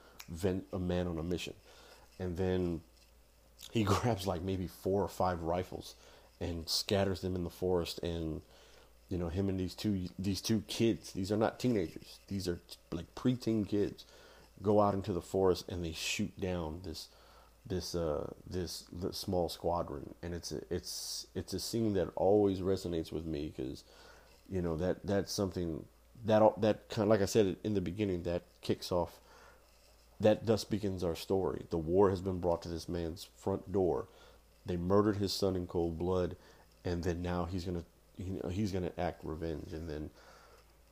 a 0.71 0.77
man 0.77 1.07
on 1.07 1.17
a 1.17 1.23
mission. 1.23 1.55
And 2.19 2.37
then 2.37 2.81
he 3.71 3.83
grabs, 3.85 4.27
like, 4.27 4.43
maybe 4.43 4.67
four 4.67 5.01
or 5.01 5.09
five 5.09 5.41
rifles 5.41 5.95
and 6.39 6.67
scatters 6.69 7.21
them 7.21 7.35
in 7.35 7.43
the 7.43 7.49
forest 7.49 7.99
and 7.99 8.41
you 9.09 9.17
know 9.17 9.29
him 9.29 9.49
and 9.49 9.59
these 9.59 9.75
two 9.75 10.07
these 10.17 10.41
two 10.41 10.63
kids 10.67 11.13
these 11.13 11.31
are 11.31 11.37
not 11.37 11.59
teenagers 11.59 12.19
these 12.27 12.47
are 12.47 12.59
like 12.91 13.13
preteen 13.15 13.67
kids 13.67 14.05
go 14.61 14.81
out 14.81 14.93
into 14.93 15.13
the 15.13 15.21
forest 15.21 15.65
and 15.69 15.83
they 15.83 15.91
shoot 15.91 16.39
down 16.39 16.81
this 16.83 17.07
this 17.65 17.95
uh 17.95 18.27
this, 18.49 18.85
this 18.91 19.17
small 19.17 19.47
squadron. 19.47 20.13
And 20.21 20.33
it's 20.33 20.51
a, 20.51 20.61
it's 20.69 21.27
it's 21.35 21.53
a 21.53 21.59
scene 21.59 21.93
that 21.93 22.09
always 22.15 22.59
resonates 22.59 23.11
with 23.11 23.25
me 23.25 23.53
because 23.55 23.83
you 24.49 24.61
know 24.61 24.75
that 24.77 25.05
that's 25.05 25.31
something 25.31 25.85
that 26.25 26.41
that 26.61 26.89
kind 26.89 27.03
of 27.03 27.09
like 27.09 27.21
I 27.21 27.25
said 27.25 27.55
in 27.63 27.75
the 27.75 27.81
beginning 27.81 28.23
that 28.23 28.43
kicks 28.61 28.91
off 28.91 29.19
that 30.19 30.45
thus 30.45 30.65
begins 30.65 31.03
our 31.03 31.15
story. 31.15 31.65
The 31.69 31.77
war 31.77 32.09
has 32.09 32.19
been 32.21 32.39
brought 32.39 32.61
to 32.63 32.69
this 32.69 32.89
man's 32.89 33.27
front 33.37 33.71
door 33.71 34.07
they 34.65 34.77
murdered 34.77 35.17
his 35.17 35.33
son 35.33 35.55
in 35.55 35.67
cold 35.67 35.97
blood 35.97 36.35
and 36.85 37.03
then 37.03 37.21
now 37.21 37.45
he's 37.45 37.65
gonna 37.65 37.83
you 38.17 38.39
know, 38.43 38.49
he's 38.49 38.71
gonna 38.71 38.91
act 38.97 39.23
revenge, 39.23 39.71
and 39.71 39.89
then 39.89 40.09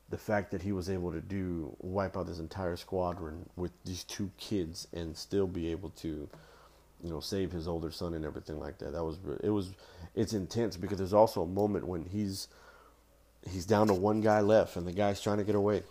the 0.09 0.17
fact 0.17 0.51
that 0.51 0.61
he 0.61 0.71
was 0.71 0.89
able 0.89 1.11
to 1.11 1.19
do 1.19 1.75
wipe 1.79 2.15
out 2.15 2.27
this 2.27 2.39
entire 2.39 2.77
squadron 2.77 3.49
with 3.57 3.71
these 3.83 4.03
two 4.05 4.31
kids 4.37 4.87
and 4.93 5.17
still 5.17 5.47
be 5.47 5.69
able 5.69 5.89
to 5.89 6.29
you 7.03 7.09
know 7.09 7.19
save 7.19 7.51
his 7.51 7.67
older 7.67 7.91
son 7.91 8.13
and 8.13 8.23
everything 8.23 8.59
like 8.59 8.77
that 8.77 8.93
that 8.93 9.03
was 9.03 9.17
it 9.43 9.49
was 9.49 9.73
it's 10.15 10.33
intense 10.33 10.77
because 10.77 10.97
there's 10.97 11.13
also 11.13 11.43
a 11.43 11.47
moment 11.47 11.85
when 11.85 12.05
he's 12.05 12.47
he's 13.49 13.65
down 13.65 13.87
to 13.87 13.93
one 13.93 14.21
guy 14.21 14.41
left 14.41 14.75
and 14.75 14.87
the 14.87 14.91
guy's 14.91 15.21
trying 15.21 15.37
to 15.37 15.43
get 15.43 15.55
away. 15.55 15.83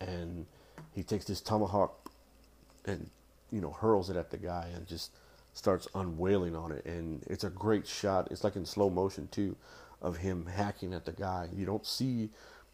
And 0.00 0.46
he 0.92 1.02
takes 1.02 1.24
this 1.24 1.40
tomahawk 1.40 2.10
and 2.86 3.08
you 3.50 3.60
know 3.60 3.70
hurls 3.70 4.10
it 4.10 4.16
at 4.16 4.30
the 4.30 4.36
guy 4.36 4.68
and 4.74 4.86
just 4.86 5.10
starts 5.54 5.88
unwailing 5.94 6.54
on 6.54 6.72
it 6.72 6.84
and 6.84 7.22
it's 7.28 7.44
a 7.44 7.50
great 7.50 7.86
shot. 7.86 8.28
It's 8.30 8.44
like 8.44 8.56
in 8.56 8.66
slow 8.66 8.90
motion 8.90 9.28
too 9.30 9.56
of 10.02 10.18
him 10.18 10.46
hacking 10.46 10.92
at 10.92 11.06
the 11.06 11.12
guy. 11.12 11.48
You 11.54 11.64
don't 11.64 11.86
see 11.86 12.30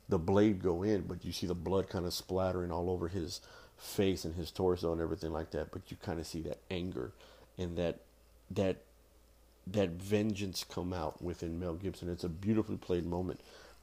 the 0.09 0.19
blade 0.19 0.63
go 0.63 0.83
in 0.83 1.03
but 1.03 1.25
you 1.25 1.33
see 1.33 1.47
the 1.47 1.55
blood 1.55 1.89
kind 1.89 2.07
of 2.07 2.13
splattering 2.13 2.73
all 2.73 2.91
over 2.91 3.09
his 3.09 3.41
face 3.77 4.25
and 4.25 4.35
his 4.35 4.51
torso 4.51 4.93
and 4.93 5.01
everything 5.01 5.33
like 5.33 5.51
that 5.53 5.71
but 5.71 5.83
you 5.91 5.97
kind 6.03 6.19
of 6.19 6.27
see 6.27 6.41
that 6.43 6.59
anger 6.71 7.13
and 7.57 7.77
that 7.77 8.01
that 8.51 8.79
that 9.67 9.91
vengeance 9.91 10.65
come 10.69 10.93
out 10.93 11.23
within 11.23 11.61
Mel 11.61 11.75
Gibson. 11.75 12.09
It's 12.09 12.25
a 12.25 12.29
beautifully 12.29 12.77
played 12.77 13.07
moment 13.07 13.41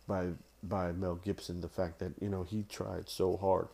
by 0.07 0.29
by 0.63 0.91
Mel 0.91 1.15
Gibson 1.15 1.61
the 1.61 1.69
fact 1.69 1.99
that 1.99 2.13
you 2.19 2.29
know 2.29 2.43
he 2.43 2.63
tried 2.63 3.09
so 3.09 3.37
hard 3.37 3.67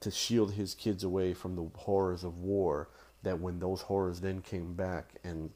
to 0.00 0.10
shield 0.10 0.54
his 0.54 0.74
kids 0.74 1.04
away 1.04 1.34
from 1.34 1.56
the 1.56 1.70
horrors 1.78 2.24
of 2.24 2.38
war 2.38 2.88
that 3.22 3.40
when 3.40 3.58
those 3.58 3.82
horrors 3.82 4.20
then 4.20 4.40
came 4.40 4.74
back 4.74 5.14
and 5.24 5.50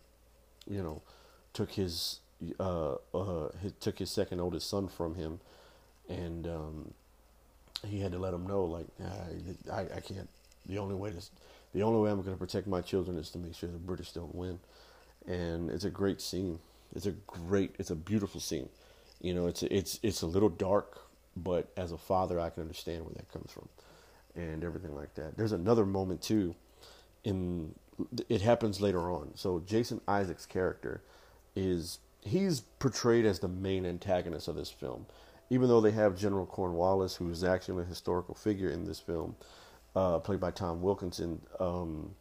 you 0.68 0.82
know 0.82 1.02
took 1.52 1.72
his 1.72 2.20
uh, 2.60 2.94
uh 3.14 3.48
took 3.80 3.98
his 3.98 4.10
second 4.10 4.40
oldest 4.40 4.68
son 4.68 4.88
from 4.88 5.14
him 5.14 5.40
and 6.08 6.46
um, 6.46 6.94
he 7.86 8.00
had 8.00 8.12
to 8.12 8.18
let 8.18 8.34
him 8.34 8.46
know 8.46 8.64
like 8.64 8.86
I, 9.72 9.80
I 9.96 10.00
can't 10.00 10.28
the 10.66 10.78
only 10.78 10.94
way 10.94 11.10
to 11.10 11.20
the 11.74 11.82
only 11.82 12.00
way 12.00 12.10
I'm 12.10 12.22
going 12.22 12.34
to 12.34 12.38
protect 12.38 12.66
my 12.66 12.80
children 12.80 13.18
is 13.18 13.30
to 13.30 13.38
make 13.38 13.54
sure 13.54 13.68
the 13.68 13.78
British 13.78 14.12
don't 14.12 14.34
win. 14.34 14.60
And 15.26 15.70
it's 15.70 15.84
a 15.84 15.90
great 15.90 16.20
scene. 16.20 16.60
It's 16.94 17.06
a 17.06 17.12
great 17.12 17.74
it's 17.78 17.90
a 17.90 17.96
beautiful 17.96 18.40
scene. 18.40 18.68
You 19.20 19.34
know 19.34 19.46
it's 19.46 19.62
it's 19.64 19.98
it's 20.02 20.22
a 20.22 20.26
little 20.26 20.48
dark 20.48 21.00
but 21.36 21.72
as 21.76 21.90
a 21.90 21.98
father 21.98 22.38
I 22.38 22.50
can 22.50 22.62
understand 22.62 23.04
where 23.04 23.14
that 23.14 23.32
comes 23.32 23.50
from 23.50 23.68
and 24.36 24.64
everything 24.64 24.94
like 24.94 25.14
that. 25.14 25.36
There's 25.36 25.52
another 25.52 25.84
moment 25.84 26.22
too 26.22 26.54
in 27.24 27.74
it 28.28 28.42
happens 28.42 28.80
later 28.80 29.10
on. 29.10 29.32
So 29.34 29.62
Jason 29.64 30.00
Isaacs' 30.06 30.46
character 30.46 31.02
is 31.56 31.98
he's 32.20 32.60
portrayed 32.60 33.24
as 33.24 33.40
the 33.40 33.48
main 33.48 33.86
antagonist 33.86 34.48
of 34.48 34.56
this 34.56 34.70
film, 34.70 35.06
even 35.50 35.68
though 35.68 35.80
they 35.80 35.92
have 35.92 36.18
General 36.18 36.46
Cornwallis, 36.46 37.16
who 37.16 37.30
is 37.30 37.44
actually 37.44 37.82
a 37.82 37.86
historical 37.86 38.34
figure 38.34 38.70
in 38.70 38.84
this 38.84 38.98
film, 39.00 39.36
uh, 39.94 40.18
played 40.18 40.40
by 40.40 40.50
Tom 40.50 40.82
Wilkinson, 40.82 41.40
um, 41.60 42.14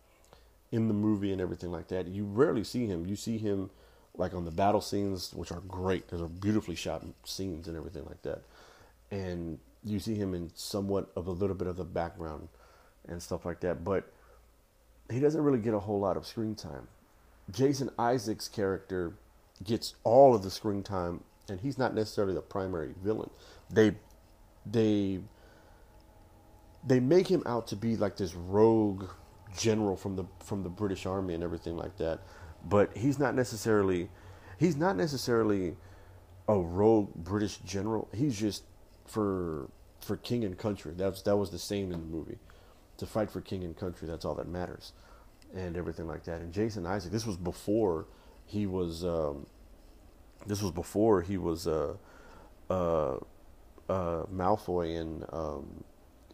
in 0.72 0.88
the 0.88 0.94
movie 0.94 1.32
and 1.32 1.42
everything 1.42 1.72
like 1.72 1.88
that. 1.88 2.08
You 2.08 2.26
rarely 2.26 2.64
see 2.64 2.86
him. 2.86 3.06
You 3.06 3.16
see 3.16 3.38
him 3.38 3.70
like 4.16 4.34
on 4.34 4.46
the 4.46 4.52
battle 4.52 4.82
scenes, 4.82 5.34
which 5.34 5.52
are 5.52 5.62
great. 5.62 6.08
There's 6.10 6.22
a 6.22 6.28
beautifully 6.28 6.76
shot 6.76 7.04
scenes 7.24 7.68
and 7.68 7.76
everything 7.76 8.06
like 8.06 8.22
that, 8.24 8.44
and 9.10 9.60
you 9.84 10.00
see 10.00 10.16
him 10.16 10.34
in 10.34 10.52
somewhat 10.56 11.12
of 11.16 11.28
a 11.28 11.32
little 11.32 11.56
bit 11.56 11.68
of 11.68 11.78
the 11.78 11.84
background 11.84 12.48
and 13.08 13.22
stuff 13.22 13.46
like 13.46 13.60
that, 13.62 13.84
but 13.84 14.13
he 15.12 15.20
doesn't 15.20 15.42
really 15.42 15.60
get 15.60 15.74
a 15.74 15.80
whole 15.80 16.00
lot 16.00 16.18
of 16.18 16.26
screen 16.26 16.56
time. 16.56 16.88
Jason 17.52 17.90
Isaacs' 18.00 18.48
character 18.48 19.14
gets 19.64 19.96
all 20.04 20.34
of 20.34 20.44
the 20.44 20.50
screen 20.50 20.84
time, 20.84 21.22
and 21.50 21.60
he's 21.60 21.78
not 21.78 21.94
necessarily 21.94 22.34
the 22.34 22.42
primary 22.42 22.94
villain. 23.04 23.30
They 23.70 23.96
they 24.66 25.20
they 26.86 27.00
make 27.00 27.28
him 27.28 27.44
out 27.46 27.68
to 27.68 27.76
be 27.76 27.96
like 27.98 28.18
this 28.18 28.34
rogue 28.34 29.06
general 29.58 29.96
from 29.96 30.16
the 30.16 30.26
from 30.44 30.64
the 30.64 30.70
British 30.70 31.06
Army 31.06 31.34
and 31.34 31.44
everything 31.44 31.78
like 31.78 31.98
that, 31.98 32.22
but 32.66 32.96
he's 32.96 33.20
not 33.20 33.36
necessarily 33.36 34.10
he's 34.58 34.76
not 34.76 34.96
necessarily 34.96 35.76
a 36.48 36.58
rogue 36.58 37.14
British 37.16 37.58
general. 37.58 38.08
He's 38.14 38.40
just 38.40 38.64
for 39.06 39.70
for 40.00 40.18
king 40.18 40.46
and 40.46 40.58
country. 40.58 40.94
That's 40.96 41.22
that 41.24 41.36
was 41.36 41.52
the 41.52 41.60
same 41.60 41.92
in 41.92 42.00
the 42.00 42.08
movie 42.08 42.38
to 42.98 43.06
fight 43.06 43.32
for 43.32 43.42
king 43.42 43.64
and 43.64 43.78
country. 43.78 44.08
That's 44.08 44.26
all 44.26 44.36
that 44.36 44.48
matters, 44.48 44.94
and 45.56 45.78
everything 45.78 46.08
like 46.08 46.24
that. 46.26 46.42
And 46.42 46.54
Jason 46.54 46.86
Isaac, 46.86 47.12
this 47.12 47.26
was 47.26 47.38
before 47.38 48.06
he 48.46 48.66
was. 48.66 49.04
Um, 49.04 49.46
this 50.46 50.62
was 50.62 50.72
before 50.72 51.22
he 51.22 51.38
was 51.38 51.68
uh, 51.68 51.96
uh, 52.70 53.16
uh, 53.90 54.26
Malfoy 54.34 55.00
in 55.00 55.26
um, 55.32 55.84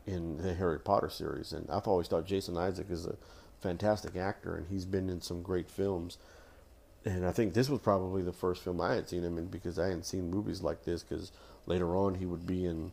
in 0.07 0.37
the 0.37 0.53
Harry 0.53 0.79
Potter 0.79 1.09
series, 1.09 1.53
and 1.53 1.69
I've 1.69 1.87
always 1.87 2.07
thought 2.07 2.25
Jason 2.25 2.57
Isaac 2.57 2.87
is 2.89 3.05
a 3.05 3.15
fantastic 3.59 4.15
actor, 4.15 4.55
and 4.55 4.67
he's 4.67 4.85
been 4.85 5.09
in 5.09 5.21
some 5.21 5.41
great 5.41 5.69
films. 5.69 6.17
And 7.05 7.25
I 7.25 7.31
think 7.31 7.53
this 7.53 7.69
was 7.69 7.79
probably 7.79 8.21
the 8.21 8.33
first 8.33 8.61
film 8.61 8.81
I 8.81 8.95
had 8.95 9.07
seen 9.07 9.23
him 9.23 9.37
in 9.37 9.47
because 9.47 9.79
I 9.79 9.85
hadn't 9.85 10.05
seen 10.05 10.29
movies 10.29 10.61
like 10.61 10.83
this. 10.83 11.01
Because 11.01 11.31
later 11.65 11.95
on, 11.95 12.15
he 12.15 12.25
would 12.25 12.45
be 12.45 12.65
in 12.65 12.91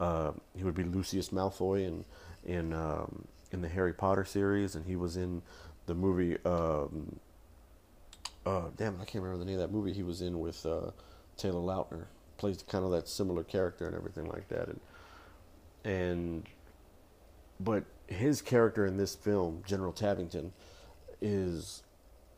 uh, 0.00 0.32
he 0.56 0.64
would 0.64 0.74
be 0.74 0.82
Lucius 0.82 1.28
Malfoy 1.28 1.86
and 1.86 2.04
in 2.44 2.72
um, 2.72 3.26
in 3.52 3.62
the 3.62 3.68
Harry 3.68 3.92
Potter 3.92 4.24
series, 4.24 4.74
and 4.74 4.84
he 4.86 4.96
was 4.96 5.16
in 5.16 5.42
the 5.86 5.94
movie. 5.94 6.36
Um, 6.44 7.18
uh, 8.46 8.68
damn, 8.76 9.00
I 9.00 9.04
can't 9.04 9.24
remember 9.24 9.38
the 9.38 9.44
name 9.44 9.54
of 9.54 9.60
that 9.62 9.72
movie 9.72 9.92
he 9.92 10.02
was 10.02 10.20
in 10.20 10.38
with 10.40 10.64
uh, 10.66 10.90
Taylor 11.36 11.60
Lautner. 11.60 12.06
Plays 12.36 12.62
kind 12.62 12.84
of 12.84 12.90
that 12.90 13.08
similar 13.08 13.44
character 13.44 13.86
and 13.86 13.96
everything 13.96 14.26
like 14.26 14.48
that, 14.48 14.68
and 14.68 14.80
and 15.84 16.48
but 17.60 17.84
his 18.06 18.42
character 18.42 18.84
in 18.84 18.96
this 18.96 19.14
film, 19.14 19.62
General 19.66 19.92
Tavington, 19.92 20.50
is 21.20 21.82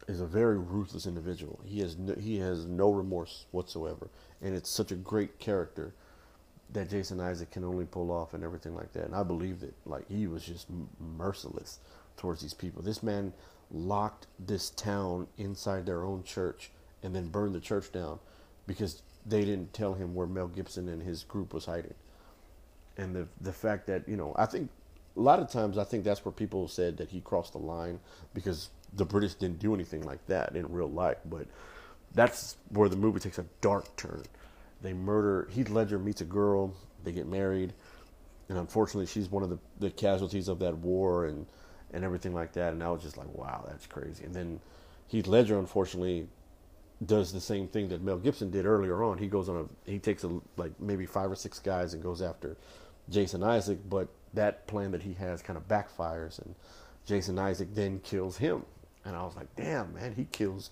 is 0.06 0.20
a 0.20 0.26
very 0.26 0.58
ruthless 0.58 1.06
individual. 1.06 1.58
He 1.64 1.80
has 1.80 1.96
no, 1.96 2.14
he 2.14 2.38
has 2.38 2.66
no 2.66 2.90
remorse 2.90 3.46
whatsoever, 3.50 4.08
and 4.42 4.54
it's 4.54 4.70
such 4.70 4.92
a 4.92 4.96
great 4.96 5.38
character 5.38 5.94
that 6.72 6.90
Jason 6.90 7.20
Isaac 7.20 7.50
can 7.50 7.64
only 7.64 7.84
pull 7.84 8.10
off 8.10 8.34
and 8.34 8.42
everything 8.42 8.74
like 8.74 8.92
that. 8.92 9.04
And 9.04 9.14
I 9.14 9.22
believed 9.22 9.62
it. 9.62 9.74
Like 9.84 10.08
he 10.08 10.26
was 10.26 10.44
just 10.44 10.66
merciless 11.16 11.78
towards 12.16 12.40
these 12.40 12.54
people. 12.54 12.82
This 12.82 13.02
man 13.02 13.32
locked 13.70 14.26
this 14.38 14.70
town 14.70 15.26
inside 15.38 15.86
their 15.86 16.04
own 16.04 16.22
church 16.22 16.70
and 17.02 17.14
then 17.14 17.28
burned 17.28 17.54
the 17.54 17.60
church 17.60 17.92
down 17.92 18.18
because 18.66 19.02
they 19.24 19.44
didn't 19.44 19.72
tell 19.72 19.94
him 19.94 20.14
where 20.14 20.26
Mel 20.26 20.48
Gibson 20.48 20.88
and 20.88 21.02
his 21.02 21.24
group 21.24 21.52
was 21.52 21.66
hiding. 21.66 21.94
And 22.96 23.14
the 23.14 23.28
the 23.40 23.52
fact 23.52 23.86
that, 23.86 24.08
you 24.08 24.16
know, 24.16 24.34
I 24.36 24.46
think 24.46 24.70
a 25.16 25.20
lot 25.20 25.40
of 25.40 25.50
times 25.50 25.78
I 25.78 25.84
think 25.84 26.04
that's 26.04 26.24
where 26.24 26.32
people 26.32 26.68
said 26.68 26.96
that 26.98 27.08
he 27.08 27.20
crossed 27.20 27.52
the 27.52 27.58
line 27.58 28.00
because 28.34 28.70
the 28.94 29.04
British 29.04 29.34
didn't 29.34 29.58
do 29.58 29.74
anything 29.74 30.02
like 30.02 30.24
that 30.26 30.56
in 30.56 30.70
real 30.72 30.90
life, 30.90 31.18
but 31.28 31.46
that's 32.14 32.56
where 32.70 32.88
the 32.88 32.96
movie 32.96 33.20
takes 33.20 33.38
a 33.38 33.44
dark 33.60 33.94
turn 33.96 34.22
they 34.82 34.92
murder 34.92 35.48
Heath 35.50 35.70
Ledger 35.70 35.98
meets 35.98 36.20
a 36.20 36.24
girl. 36.24 36.74
They 37.04 37.12
get 37.12 37.26
married, 37.26 37.72
and 38.48 38.58
unfortunately, 38.58 39.06
she's 39.06 39.30
one 39.30 39.42
of 39.42 39.50
the, 39.50 39.58
the 39.78 39.90
casualties 39.90 40.48
of 40.48 40.58
that 40.60 40.76
war 40.76 41.26
and 41.26 41.46
and 41.92 42.04
everything 42.04 42.34
like 42.34 42.52
that. 42.54 42.72
And 42.72 42.82
I 42.82 42.90
was 42.90 43.02
just 43.02 43.16
like, 43.16 43.32
wow, 43.32 43.64
that's 43.66 43.86
crazy. 43.86 44.24
And 44.24 44.34
then 44.34 44.60
Heath 45.06 45.26
Ledger, 45.26 45.58
unfortunately, 45.58 46.28
does 47.04 47.32
the 47.32 47.40
same 47.40 47.68
thing 47.68 47.88
that 47.88 48.02
Mel 48.02 48.18
Gibson 48.18 48.50
did 48.50 48.66
earlier 48.66 49.02
on. 49.02 49.18
He 49.18 49.26
goes 49.28 49.48
on 49.48 49.68
a 49.86 49.90
he 49.90 49.98
takes 49.98 50.24
a 50.24 50.40
like 50.56 50.78
maybe 50.80 51.06
five 51.06 51.30
or 51.30 51.36
six 51.36 51.58
guys 51.58 51.94
and 51.94 52.02
goes 52.02 52.22
after 52.22 52.56
Jason 53.08 53.42
Isaac, 53.42 53.78
but 53.88 54.08
that 54.34 54.66
plan 54.66 54.90
that 54.92 55.02
he 55.02 55.14
has 55.14 55.42
kind 55.42 55.56
of 55.56 55.68
backfires, 55.68 56.38
and 56.44 56.54
Jason 57.04 57.38
Isaac 57.38 57.68
then 57.74 58.00
kills 58.00 58.38
him. 58.38 58.64
And 59.04 59.14
I 59.14 59.22
was 59.22 59.36
like, 59.36 59.54
damn, 59.54 59.94
man, 59.94 60.14
he 60.14 60.24
kills 60.24 60.70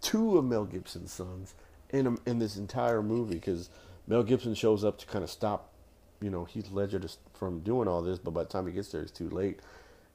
two 0.00 0.38
of 0.38 0.44
Mel 0.44 0.64
Gibson's 0.64 1.12
sons 1.12 1.54
in 1.94 2.18
in 2.26 2.38
this 2.38 2.56
entire 2.56 3.02
movie 3.02 3.34
because 3.34 3.70
Mel 4.06 4.22
Gibson 4.22 4.54
shows 4.54 4.84
up 4.84 4.98
to 4.98 5.06
kind 5.06 5.24
of 5.24 5.30
stop, 5.30 5.72
you 6.20 6.30
know, 6.30 6.44
Heath 6.44 6.70
Ledger 6.70 6.98
to, 6.98 7.08
from 7.32 7.60
doing 7.60 7.88
all 7.88 8.02
this, 8.02 8.18
but 8.18 8.32
by 8.32 8.42
the 8.42 8.48
time 8.48 8.66
he 8.66 8.72
gets 8.72 8.90
there, 8.90 9.02
it's 9.02 9.10
too 9.10 9.30
late. 9.30 9.60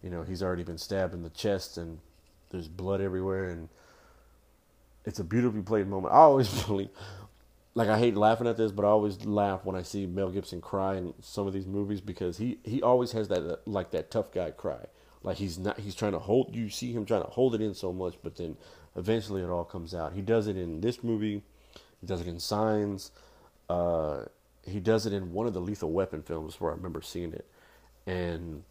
You 0.03 0.09
know, 0.09 0.23
he's 0.23 0.43
already 0.43 0.63
been 0.63 0.77
stabbed 0.77 1.13
in 1.13 1.23
the 1.23 1.29
chest 1.29 1.77
and 1.77 1.99
there's 2.51 2.67
blood 2.67 3.01
everywhere, 3.01 3.45
and 3.45 3.69
it's 5.05 5.19
a 5.19 5.23
beautifully 5.23 5.61
played 5.61 5.87
moment. 5.87 6.13
I 6.13 6.17
always 6.17 6.63
believe, 6.65 6.89
like 7.75 7.89
I 7.89 7.97
hate 7.97 8.15
laughing 8.15 8.47
at 8.47 8.57
this, 8.57 8.71
but 8.71 8.85
I 8.85 8.89
always 8.89 9.25
laugh 9.25 9.63
when 9.63 9.75
I 9.75 9.83
see 9.83 10.05
Mel 10.05 10.29
Gibson 10.29 10.61
cry 10.61 10.97
in 10.97 11.13
some 11.21 11.47
of 11.47 11.53
these 11.53 11.67
movies 11.67 12.01
because 12.01 12.37
he 12.37 12.59
he 12.63 12.81
always 12.81 13.11
has 13.13 13.27
that 13.29 13.67
like 13.67 13.91
that 13.91 14.11
tough 14.11 14.31
guy 14.31 14.51
cry. 14.51 14.85
Like 15.23 15.37
he's 15.37 15.57
not 15.59 15.79
he's 15.79 15.95
trying 15.95 16.13
to 16.13 16.19
hold 16.19 16.55
you 16.55 16.69
see 16.69 16.93
him 16.93 17.05
trying 17.05 17.23
to 17.23 17.29
hold 17.29 17.55
it 17.55 17.61
in 17.61 17.73
so 17.73 17.91
much, 17.91 18.15
but 18.23 18.35
then 18.37 18.57
eventually 18.95 19.41
it 19.41 19.49
all 19.49 19.65
comes 19.65 19.93
out. 19.93 20.13
He 20.13 20.21
does 20.21 20.47
it 20.47 20.57
in 20.57 20.81
this 20.81 21.03
movie. 21.03 21.43
He 22.01 22.07
does 22.07 22.21
it 22.21 22.27
in 22.27 22.39
Signs. 22.39 23.11
Uh, 23.69 24.25
he 24.65 24.79
does 24.79 25.05
it 25.05 25.13
in 25.13 25.33
one 25.33 25.47
of 25.47 25.53
the 25.53 25.61
Lethal 25.61 25.91
Weapon 25.91 26.21
films 26.21 26.59
where 26.59 26.71
I 26.71 26.75
remember 26.75 27.01
seeing 27.01 27.33
it, 27.33 27.45
and 28.07 28.63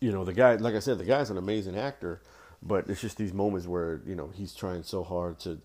you 0.00 0.12
know 0.12 0.24
the 0.24 0.32
guy, 0.32 0.54
like 0.56 0.74
I 0.74 0.78
said, 0.80 0.98
the 0.98 1.04
guy's 1.04 1.30
an 1.30 1.38
amazing 1.38 1.76
actor, 1.76 2.20
but 2.62 2.88
it's 2.88 3.00
just 3.00 3.16
these 3.16 3.32
moments 3.32 3.66
where 3.66 4.00
you 4.06 4.14
know 4.14 4.30
he's 4.34 4.54
trying 4.54 4.82
so 4.82 5.02
hard 5.04 5.38
to. 5.40 5.60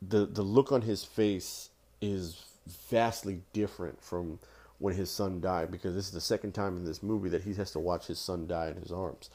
The 0.00 0.26
the 0.26 0.42
look 0.42 0.72
on 0.72 0.82
his 0.82 1.04
face 1.04 1.70
is 2.00 2.44
vastly 2.90 3.42
different 3.52 4.02
from 4.02 4.38
when 4.78 4.94
his 4.94 5.10
son 5.10 5.40
died 5.40 5.70
because 5.72 5.94
this 5.94 6.06
is 6.06 6.12
the 6.12 6.20
second 6.20 6.52
time 6.52 6.76
in 6.76 6.84
this 6.84 7.02
movie 7.02 7.28
that 7.30 7.42
he 7.42 7.54
has 7.54 7.72
to 7.72 7.80
watch 7.80 8.06
his 8.06 8.18
son 8.18 8.46
die 8.46 8.68
in 8.68 8.76
his 8.76 8.92
arms, 8.92 9.30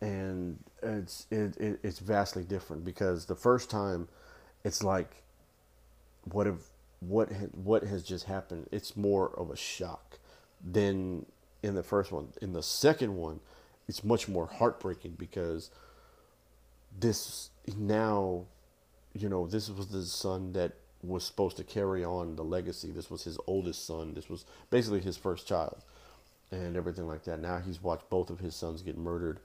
and 0.00 0.58
it's 0.82 1.26
it, 1.30 1.56
it 1.58 1.80
it's 1.82 1.98
vastly 2.00 2.44
different 2.44 2.84
because 2.84 3.26
the 3.26 3.36
first 3.36 3.70
time, 3.70 4.08
it's 4.64 4.82
like, 4.82 5.22
what 6.30 6.46
if 6.46 6.56
what 7.00 7.30
what 7.54 7.82
has 7.84 8.02
just 8.02 8.24
happened? 8.24 8.68
It's 8.72 8.96
more 8.96 9.28
of 9.38 9.50
a 9.50 9.56
shock 9.56 10.18
than 10.64 11.26
in 11.62 11.74
the 11.74 11.82
first 11.82 12.12
one. 12.12 12.28
In 12.40 12.52
the 12.52 12.62
second 12.62 13.16
one, 13.16 13.40
it's 13.88 14.04
much 14.04 14.28
more 14.28 14.46
heartbreaking 14.46 15.16
because 15.18 15.70
this 16.98 17.50
now, 17.76 18.44
you 19.14 19.28
know, 19.28 19.46
this 19.46 19.68
was 19.70 19.88
the 19.88 20.02
son 20.02 20.52
that 20.52 20.72
was 21.02 21.24
supposed 21.24 21.56
to 21.58 21.64
carry 21.64 22.04
on 22.04 22.36
the 22.36 22.44
legacy. 22.44 22.90
This 22.90 23.10
was 23.10 23.24
his 23.24 23.38
oldest 23.46 23.86
son. 23.86 24.14
This 24.14 24.28
was 24.28 24.44
basically 24.70 25.00
his 25.00 25.16
first 25.16 25.46
child 25.46 25.84
and 26.50 26.76
everything 26.76 27.06
like 27.06 27.24
that. 27.24 27.40
Now 27.40 27.58
he's 27.58 27.82
watched 27.82 28.08
both 28.10 28.30
of 28.30 28.40
his 28.40 28.54
sons 28.54 28.82
get 28.82 28.96
murdered 28.96 29.40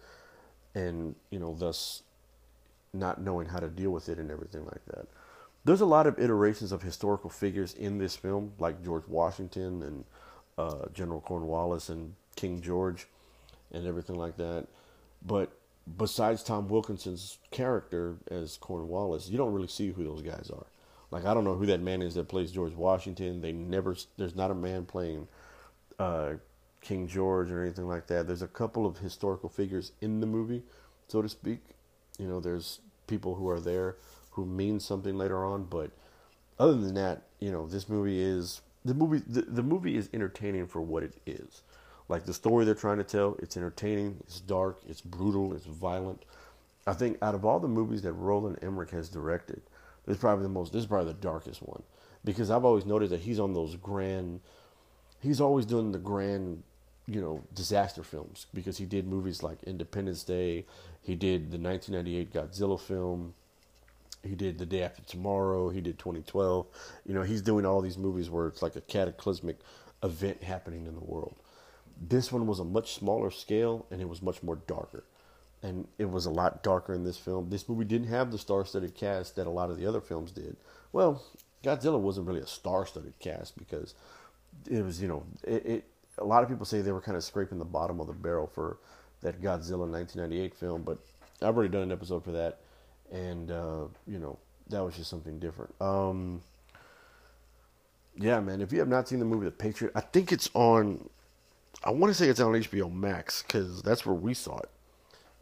and, 0.74 1.16
you 1.30 1.40
know, 1.40 1.56
thus 1.58 2.04
not 2.94 3.22
knowing 3.22 3.48
how 3.48 3.60
to 3.60 3.68
deal 3.68 3.92
with 3.92 4.10
it 4.10 4.18
and 4.18 4.32
everything 4.32 4.66
like 4.66 4.86
that. 4.88 5.08
There's 5.64 5.82
a 5.82 5.86
lot 5.86 6.08
of 6.08 6.20
iterations 6.20 6.72
of 6.72 6.82
historical 6.82 7.30
figures 7.30 7.74
in 7.74 7.98
this 7.98 8.16
film, 8.16 8.54
like 8.58 8.84
George 8.84 9.08
Washington 9.08 9.84
and 9.84 10.06
uh, 10.58 10.88
General 10.94 11.22
Cornwallis 11.22 11.90
and 11.90 12.16
King 12.36 12.62
George 12.62 13.08
and 13.72 13.86
everything 13.86 14.16
like 14.16 14.38
that. 14.38 14.68
But 15.26 15.52
besides 15.98 16.44
Tom 16.44 16.68
Wilkinson's 16.68 17.38
character 17.52 18.16
as 18.30 18.58
Cornwallis, 18.58 19.30
you 19.30 19.38
don't 19.38 19.54
really 19.54 19.68
see 19.68 19.92
who 19.92 20.04
those 20.04 20.22
guys 20.22 20.50
are. 20.54 20.66
Like 21.12 21.26
I 21.26 21.34
don't 21.34 21.44
know 21.44 21.56
who 21.56 21.66
that 21.68 21.82
man 21.82 22.02
is 22.02 22.16
that 22.16 22.30
plays 22.30 22.52
George 22.52 22.74
Washington. 22.74 23.42
They 23.42 23.52
never 23.52 23.96
there's 24.18 24.36
not 24.36 24.50
a 24.50 24.56
man 24.56 24.86
playing 24.86 25.28
uh, 26.00 26.34
King 26.80 27.08
George 27.08 27.52
or 27.52 27.62
anything 27.62 27.88
like 27.88 28.08
that. 28.08 28.28
There's 28.28 28.42
a 28.42 28.48
couple 28.48 28.86
of 28.86 28.98
historical 28.98 29.50
figures 29.50 29.92
in 30.02 30.22
the 30.22 30.28
movie, 30.28 30.64
so 31.08 31.22
to 31.22 31.30
speak. 31.30 31.60
You 32.18 32.28
know, 32.28 32.40
there's 32.40 32.80
people 33.08 33.36
who 33.36 33.50
are 33.50 33.60
there 33.60 33.98
who 34.32 34.46
means 34.46 34.86
something 34.86 35.18
later 35.18 35.44
on, 35.46 35.64
but 35.66 35.92
other 36.60 36.74
than 36.74 36.94
that, 36.96 37.24
you 37.40 37.52
know, 37.52 37.68
this 37.68 37.90
movie 37.90 38.22
is 38.22 38.62
the 38.86 38.94
movie 38.94 39.22
the, 39.28 39.42
the 39.42 39.64
movie 39.64 39.98
is 39.98 40.10
entertaining 40.14 40.68
for 40.68 40.82
what 40.82 41.04
it 41.04 41.14
is. 41.26 41.62
Like 42.08 42.26
the 42.26 42.34
story 42.34 42.66
they're 42.66 42.76
trying 42.76 42.98
to 42.98 43.04
tell, 43.04 43.38
it's 43.40 43.56
entertaining, 43.56 44.18
it's 44.22 44.40
dark, 44.42 44.82
it's 44.88 45.02
brutal, 45.02 45.54
it's 45.54 45.66
violent. 45.66 46.24
I 46.86 46.94
think 46.94 47.18
out 47.22 47.36
of 47.36 47.46
all 47.46 47.60
the 47.60 47.68
movies 47.68 48.02
that 48.02 48.14
Roland 48.14 48.60
Emmerich 48.62 48.90
has 48.92 49.08
directed, 49.08 49.62
this 50.06 50.16
is 50.16 50.22
probably 50.22 50.44
the 50.44 50.50
most 50.50 50.74
this 50.74 50.82
is 50.82 50.88
probably 50.88 51.14
the 51.14 51.20
darkest 51.20 51.62
one. 51.62 51.84
Because 52.24 52.52
I've 52.52 52.66
always 52.66 52.86
noticed 52.86 53.12
that 53.12 53.22
he's 53.22 53.40
on 53.40 53.54
those 53.54 53.76
grand 53.76 54.42
he's 55.22 55.40
always 55.40 55.66
doing 55.66 55.92
the 55.92 55.98
grand, 55.98 56.64
you 57.08 57.22
know, 57.22 57.44
disaster 57.54 58.04
films 58.04 58.48
because 58.54 58.78
he 58.78 58.86
did 58.86 59.08
movies 59.08 59.44
like 59.44 59.64
Independence 59.64 60.24
Day, 60.24 60.66
he 61.02 61.16
did 61.16 61.52
the 61.52 61.58
1998 61.58 62.34
Godzilla 62.34 62.80
film, 62.80 63.34
he 64.24 64.36
did 64.36 64.58
The 64.58 64.66
Day 64.66 64.84
After 64.84 65.02
Tomorrow. 65.02 65.70
He 65.70 65.82
did 65.82 65.98
2012. 65.98 66.68
You 67.06 67.14
know, 67.14 67.24
he's 67.24 67.42
doing 67.42 67.66
all 67.66 67.82
these 67.82 67.98
movies 67.98 68.30
where 68.30 68.48
it's 68.48 68.62
like 68.62 68.76
a 68.76 68.82
cataclysmic 68.82 69.58
event 70.04 70.44
happening 70.44 70.86
in 70.86 70.96
the 70.96 71.04
world. 71.04 71.36
This 72.00 72.32
one 72.32 72.48
was 72.48 72.60
a 72.60 72.66
much 72.66 72.94
smaller 72.94 73.32
scale 73.32 73.86
and 73.92 74.02
it 74.02 74.10
was 74.10 74.22
much 74.22 74.42
more 74.44 74.56
darker. 74.68 75.04
And 75.64 75.88
it 76.00 76.10
was 76.10 76.26
a 76.26 76.32
lot 76.32 76.64
darker 76.64 76.94
in 76.94 77.04
this 77.04 77.18
film. 77.18 77.50
This 77.50 77.70
movie 77.70 77.86
didn't 77.86 78.08
have 78.08 78.32
the 78.32 78.38
star 78.38 78.66
studded 78.66 78.96
cast 78.96 79.36
that 79.36 79.48
a 79.48 79.52
lot 79.52 79.70
of 79.70 79.78
the 79.78 79.86
other 79.86 80.02
films 80.02 80.32
did. 80.32 80.58
Well, 80.92 81.24
Godzilla 81.64 82.00
wasn't 82.00 82.28
really 82.28 82.42
a 82.42 82.48
star 82.48 82.86
studded 82.86 83.20
cast 83.20 83.58
because 83.58 83.94
it 84.70 84.84
was, 84.84 85.02
you 85.02 85.08
know, 85.08 85.24
it, 85.44 85.66
it, 85.66 85.84
a 86.18 86.26
lot 86.26 86.44
of 86.44 86.50
people 86.50 86.66
say 86.66 86.82
they 86.82 86.92
were 86.92 87.02
kind 87.02 87.18
of 87.18 87.24
scraping 87.24 87.60
the 87.60 87.66
bottom 87.66 88.00
of 88.00 88.08
the 88.08 88.14
barrel 88.14 88.48
for 88.48 88.78
that 89.22 89.42
Godzilla 89.42 89.88
1998 89.88 90.56
film, 90.56 90.82
but 90.82 90.98
I've 91.42 91.56
already 91.56 91.72
done 91.72 91.84
an 91.84 91.92
episode 91.92 92.24
for 92.24 92.32
that 92.32 92.60
and 93.12 93.52
uh, 93.52 93.86
you 94.08 94.20
know 94.20 94.38
that 94.70 94.84
was 94.84 94.96
just 94.96 95.10
something 95.10 95.40
different. 95.40 95.74
Um, 95.82 96.42
yeah, 98.16 98.40
man. 98.40 98.62
If 98.62 98.72
you 98.72 98.80
have 98.80 98.88
not 98.88 99.08
seen 99.08 99.20
the 99.20 99.26
movie 99.26 99.46
The 99.46 99.52
Patriot, 99.52 99.92
I 99.96 100.02
think 100.02 100.32
it's 100.32 100.50
on. 100.54 101.10
I 101.84 101.90
want 101.92 102.12
to 102.12 102.14
say 102.14 102.28
it's 102.28 102.40
on 102.40 102.54
HBO 102.54 102.92
Max 102.92 103.44
because 103.44 103.82
that's 103.82 104.06
where 104.06 104.16
we 104.16 104.34
saw 104.34 104.60
it. 104.60 104.70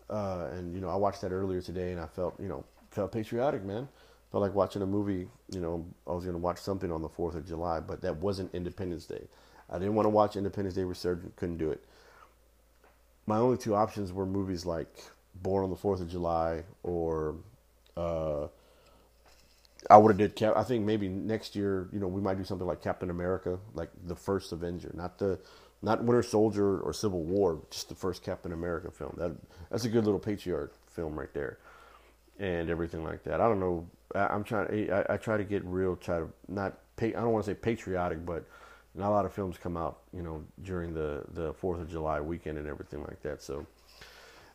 Uh, 0.09 0.47
and 0.53 0.73
you 0.73 0.81
know, 0.81 0.89
I 0.89 0.95
watched 0.95 1.21
that 1.21 1.31
earlier 1.31 1.61
today, 1.61 1.91
and 1.91 1.99
I 1.99 2.07
felt 2.07 2.39
you 2.39 2.47
know 2.47 2.63
felt 2.91 3.11
patriotic, 3.11 3.63
man. 3.63 3.87
Felt 4.31 4.41
like 4.41 4.53
watching 4.53 4.81
a 4.81 4.85
movie. 4.85 5.27
You 5.51 5.59
know, 5.59 5.85
I 6.07 6.11
was 6.11 6.25
to 6.25 6.31
watch 6.37 6.59
something 6.59 6.91
on 6.91 7.01
the 7.01 7.09
Fourth 7.09 7.35
of 7.35 7.47
July, 7.47 7.79
but 7.79 8.01
that 8.01 8.17
wasn't 8.17 8.53
Independence 8.53 9.05
Day. 9.05 9.27
I 9.69 9.77
didn't 9.77 9.95
want 9.95 10.05
to 10.05 10.09
watch 10.09 10.35
Independence 10.35 10.75
Day 10.75 10.83
Resurgent. 10.83 11.35
Couldn't 11.35 11.57
do 11.57 11.71
it. 11.71 11.83
My 13.25 13.37
only 13.37 13.57
two 13.57 13.75
options 13.75 14.11
were 14.11 14.25
movies 14.25 14.65
like 14.65 14.87
Born 15.41 15.63
on 15.63 15.69
the 15.69 15.75
Fourth 15.75 16.01
of 16.01 16.09
July 16.09 16.63
or 16.83 17.35
uh, 17.99 18.47
I 19.89 19.97
would 19.97 20.09
have 20.09 20.17
did 20.17 20.35
Cap. 20.35 20.53
I 20.55 20.63
think 20.63 20.85
maybe 20.85 21.07
next 21.07 21.55
year, 21.55 21.89
you 21.91 21.99
know, 21.99 22.07
we 22.07 22.21
might 22.21 22.37
do 22.37 22.43
something 22.43 22.67
like 22.67 22.81
Captain 22.81 23.09
America, 23.09 23.59
like 23.73 23.89
the 24.05 24.15
first 24.15 24.51
Avenger, 24.51 24.91
not 24.93 25.17
the 25.17 25.39
not 25.81 26.03
Winter 26.03 26.23
Soldier 26.23 26.79
or 26.79 26.91
Civil 26.91 27.23
War, 27.23 27.61
just 27.71 27.89
the 27.89 27.95
first 27.95 28.23
Captain 28.23 28.51
America 28.51 28.91
film. 28.91 29.15
That 29.17 29.31
that's 29.69 29.85
a 29.85 29.89
good 29.89 30.05
little 30.05 30.19
patriot 30.19 30.71
film 30.87 31.17
right 31.17 31.33
there, 31.33 31.57
and 32.39 32.69
everything 32.69 33.03
like 33.03 33.23
that. 33.23 33.39
I 33.41 33.47
don't 33.47 33.59
know. 33.59 33.87
I, 34.13 34.33
am 34.33 34.43
trying. 34.43 34.91
I, 34.91 35.05
I 35.13 35.17
try 35.17 35.37
to 35.37 35.43
get 35.43 35.63
real. 35.65 35.95
Try 35.95 36.19
to 36.19 36.29
not. 36.47 36.77
I 37.01 37.11
don't 37.11 37.31
want 37.31 37.45
to 37.45 37.51
say 37.51 37.55
patriotic, 37.55 38.25
but 38.25 38.43
not 38.93 39.09
a 39.09 39.11
lot 39.11 39.25
of 39.25 39.33
films 39.33 39.57
come 39.57 39.77
out, 39.77 39.99
you 40.13 40.21
know, 40.21 40.43
during 40.63 40.93
the 40.93 41.23
the 41.33 41.53
Fourth 41.53 41.79
of 41.79 41.89
July 41.89 42.19
weekend 42.19 42.57
and 42.57 42.67
everything 42.67 43.01
like 43.03 43.21
that. 43.21 43.41
So, 43.41 43.65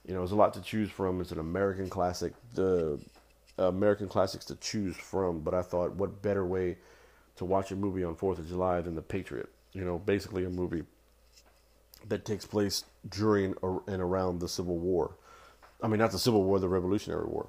you 0.07 0.13
know, 0.13 0.21
there's 0.21 0.33
a 0.33 0.37
lot 0.37 0.53
to 0.55 0.61
choose 0.61 0.91
from. 0.91 1.23
It's 1.23 1.33
an 1.33 1.39
American 1.39 1.89
classic. 1.89 2.35
The 2.55 3.01
American 3.59 4.09
classics 4.09 4.45
to 4.47 4.57
choose 4.57 4.97
from, 4.97 5.41
but 5.41 5.55
I 5.55 5.63
thought, 5.63 5.93
what 5.93 6.23
better 6.23 6.45
way 6.45 6.77
to 7.37 7.45
watch 7.45 7.71
a 7.71 7.77
movie 7.77 8.05
on 8.05 8.17
Fourth 8.17 8.39
of 8.39 8.49
July 8.49 8.81
than 8.81 8.95
The 8.95 9.03
Patriot? 9.03 9.49
You 9.73 9.85
know, 9.85 9.99
basically 9.99 10.45
a 10.45 10.51
movie 10.51 10.85
that 12.09 12.25
takes 12.25 12.45
place 12.45 12.85
during 13.09 13.55
and 13.87 14.03
around 14.03 14.41
the 14.41 14.49
Civil 14.49 14.79
War. 14.79 15.17
I 15.83 15.89
mean, 15.89 15.99
not 15.99 16.13
the 16.13 16.19
Civil 16.19 16.43
War, 16.45 16.59
the 16.59 16.69
Revolutionary 16.69 17.27
War. 17.27 17.49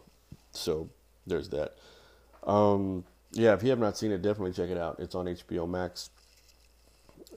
So 0.52 0.90
there's 1.28 1.50
that. 1.50 1.76
Um, 2.44 3.04
yeah, 3.32 3.54
if 3.54 3.64
you 3.64 3.70
have 3.70 3.80
not 3.80 3.98
seen 3.98 4.12
it, 4.12 4.22
definitely 4.22 4.54
check 4.54 4.70
it 4.70 4.78
out. 4.78 5.00
It's 5.00 5.16
on 5.16 5.26
HBO 5.26 5.70
Max. 5.70 6.10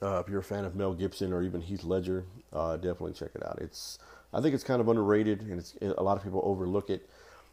Uh, 0.01 0.23
if 0.25 0.29
you're 0.29 0.39
a 0.39 0.43
fan 0.43 0.63
of 0.63 0.75
Mel 0.75 0.93
Gibson 0.93 1.33
or 1.33 1.43
even 1.43 1.61
Heath 1.61 1.83
Ledger, 1.83 2.25
uh, 2.53 2.77
definitely 2.77 3.13
check 3.13 3.31
it 3.35 3.45
out. 3.45 3.59
It's 3.61 3.99
I 4.33 4.41
think 4.41 4.53
it's 4.53 4.63
kind 4.63 4.79
of 4.79 4.87
underrated, 4.87 5.41
and 5.41 5.93
a 5.97 6.03
lot 6.03 6.15
of 6.15 6.23
people 6.23 6.41
overlook 6.45 6.89
it 6.89 7.09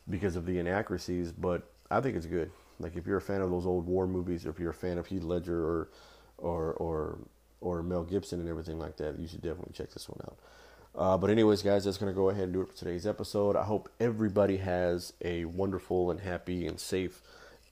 because 0.09 0.37
of 0.37 0.47
the 0.47 0.59
inaccuracies, 0.59 1.33
but 1.33 1.69
I 1.91 2.01
think 2.01 2.17
it's 2.17 2.27
good. 2.27 2.51
Like 2.79 2.97
if 2.97 3.07
you're 3.07 3.17
a 3.17 3.23
fan 3.23 3.41
of 3.41 3.51
those 3.51 3.67
old 3.67 3.87
war 3.87 4.07
movies, 4.07 4.47
or 4.47 4.51
if 4.51 4.59
you're 4.59 4.71
a 4.71 4.75
fan 4.75 4.99
of 4.99 5.07
Heath 5.07 5.23
Ledger 5.23 5.65
or 5.65 5.89
or 6.39 6.73
or 6.75 7.19
or 7.61 7.83
Mel 7.83 8.05
Gibson 8.05 8.41
and 8.41 8.49
everything 8.49 8.79
like 8.79 8.97
that, 8.99 9.19
you 9.19 9.27
should 9.27 9.43
definitely 9.43 9.73
check 9.73 9.93
this 9.93 10.09
one 10.09 10.21
out. 10.25 10.39
Uh, 10.95 11.19
but 11.19 11.31
anyways, 11.31 11.63
guys, 11.63 11.85
that's 11.85 11.99
gonna 11.99 12.13
go 12.13 12.31
ahead 12.31 12.45
and 12.45 12.53
do 12.53 12.61
it 12.63 12.69
for 12.69 12.77
today's 12.77 13.07
episode. 13.07 13.57
I 13.57 13.65
hope 13.65 13.89
everybody 14.01 14.59
has 14.59 15.13
a 15.25 15.45
wonderful 15.47 16.11
and 16.11 16.21
happy 16.21 16.67
and 16.67 16.79
safe 16.79 17.23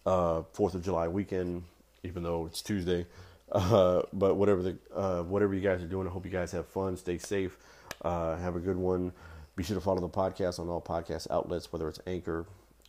uh, 0.07 0.43
Fourth 0.53 0.75
of 0.75 0.83
July 0.83 1.09
weekend, 1.09 1.65
even 2.03 2.23
though 2.23 2.47
it's 2.47 2.63
Tuesday. 2.63 3.07
Uh, 3.53 4.03
but 4.13 4.35
whatever 4.35 4.63
the 4.63 4.77
uh, 4.97 5.23
whatever 5.23 5.55
you 5.55 5.61
guys 5.61 5.81
are 5.81 5.87
doing, 5.87 6.09
I 6.09 6.11
hope 6.11 6.25
you 6.25 6.33
guys 6.33 6.51
have 6.53 6.67
fun, 6.67 6.97
stay 6.97 7.19
safe, 7.19 7.57
uh, 8.03 8.37
have 8.39 8.57
a 8.57 8.59
good 8.59 8.77
one. 8.77 9.13
Be 9.57 9.63
sure 9.63 9.77
to 9.77 9.81
follow 9.81 10.01
the 10.01 10.09
podcast 10.09 10.59
on 10.59 10.69
all 10.69 10.81
podcast 10.81 11.31
outlets, 11.31 11.73
whether 11.73 11.89
it's 11.89 12.01
Anchor. 12.07 12.47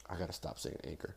I 0.10 0.15
got 0.17 0.28
to 0.28 0.34
stop 0.34 0.58
saying 0.58 0.80
Anchor. 0.84 1.15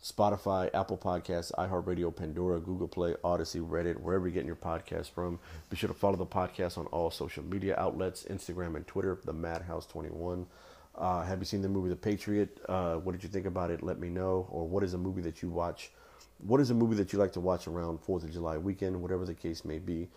Spotify, 0.00 0.70
Apple 0.72 0.98
Podcasts, 0.98 1.50
iHeartRadio, 1.52 2.14
Pandora, 2.14 2.60
Google 2.60 2.86
Play, 2.86 3.16
Odyssey, 3.24 3.58
Reddit, 3.58 3.98
wherever 3.98 4.26
you're 4.26 4.34
getting 4.34 4.46
your 4.46 4.54
podcast 4.54 5.10
from. 5.10 5.40
Be 5.68 5.76
sure 5.76 5.88
to 5.88 5.94
follow 5.94 6.16
the 6.16 6.26
podcast 6.26 6.78
on 6.78 6.86
all 6.86 7.10
social 7.10 7.42
media 7.42 7.74
outlets 7.76 8.24
Instagram 8.30 8.76
and 8.76 8.86
Twitter, 8.86 9.18
the 9.24 9.34
Madhouse21. 9.34 10.46
Uh, 10.94 11.22
have 11.22 11.40
you 11.40 11.44
seen 11.44 11.62
the 11.62 11.68
movie 11.68 11.88
The 11.88 11.96
Patriot? 11.96 12.60
Uh, 12.68 12.96
what 12.96 13.12
did 13.12 13.24
you 13.24 13.28
think 13.28 13.46
about 13.46 13.72
it? 13.72 13.82
Let 13.82 13.98
me 13.98 14.10
know. 14.10 14.46
Or 14.50 14.68
what 14.68 14.84
is 14.84 14.94
a 14.94 14.98
movie 14.98 15.22
that 15.22 15.42
you 15.42 15.48
watch? 15.48 15.90
What 16.38 16.60
is 16.60 16.70
a 16.70 16.74
movie 16.74 16.94
that 16.96 17.12
you 17.12 17.18
like 17.18 17.32
to 17.32 17.40
watch 17.40 17.66
around 17.66 17.98
Fourth 18.00 18.22
of 18.22 18.30
July 18.30 18.58
weekend? 18.58 19.00
Whatever 19.00 19.24
the 19.24 19.34
case 19.34 19.64
may 19.64 19.78
be, 19.78 20.08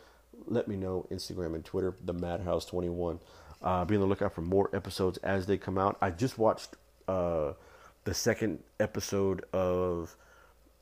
let 0.46 0.68
me 0.68 0.76
know. 0.76 1.08
Instagram 1.10 1.56
and 1.56 1.66
Twitter, 1.66 1.96
the 2.04 2.14
Madhouse 2.14 2.66
Twenty 2.66 2.90
One. 2.90 3.20
Uh, 3.62 3.84
be 3.86 3.96
on 3.96 4.02
the 4.02 4.08
lookout 4.08 4.34
for 4.34 4.42
more 4.42 4.70
episodes 4.74 5.18
as 5.20 5.46
they 5.46 5.58
come 5.58 5.78
out. 5.78 5.98
I 6.02 6.12
just 6.12 6.38
watched 6.38 6.76
uh, 7.08 7.54
the 8.04 8.14
second 8.14 8.60
episode 8.80 9.46
of 9.52 10.16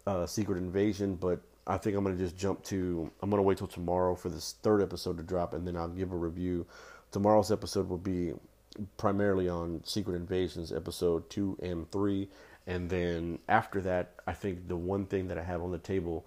uh, 0.06 0.26
Secret 0.26 0.58
Invasion, 0.58 1.16
but 1.16 1.40
I 1.68 1.78
think 1.78 1.96
I'm 1.96 2.04
gonna 2.04 2.18
just 2.18 2.38
jump 2.38 2.64
to. 2.66 3.10
I'm 3.22 3.30
gonna 3.30 3.42
wait 3.42 3.58
till 3.58 3.68
tomorrow 3.68 4.16
for 4.16 4.30
this 4.30 4.56
third 4.62 4.82
episode 4.82 5.18
to 5.18 5.24
drop, 5.24 5.54
and 5.54 5.68
then 5.68 5.76
I'll 5.76 5.88
give 5.88 6.12
a 6.12 6.16
review. 6.16 6.66
Tomorrow's 7.12 7.52
episode 7.52 7.90
will 7.90 7.98
be 7.98 8.34
primarily 8.98 9.50
on 9.50 9.82
Secret 9.86 10.16
Invasions 10.16 10.72
episode 10.72 11.30
two 11.30 11.58
and 11.64 11.90
three, 11.92 12.30
and 12.68 12.90
then 12.90 13.40
after 13.48 13.82
that, 13.82 14.12
I 14.28 14.34
think 14.34 14.68
the 14.68 14.76
one 14.76 15.06
thing 15.06 15.28
that 15.30 15.38
I 15.38 15.44
have 15.44 15.64
on 15.64 15.72
the 15.72 15.78
table 15.78 16.26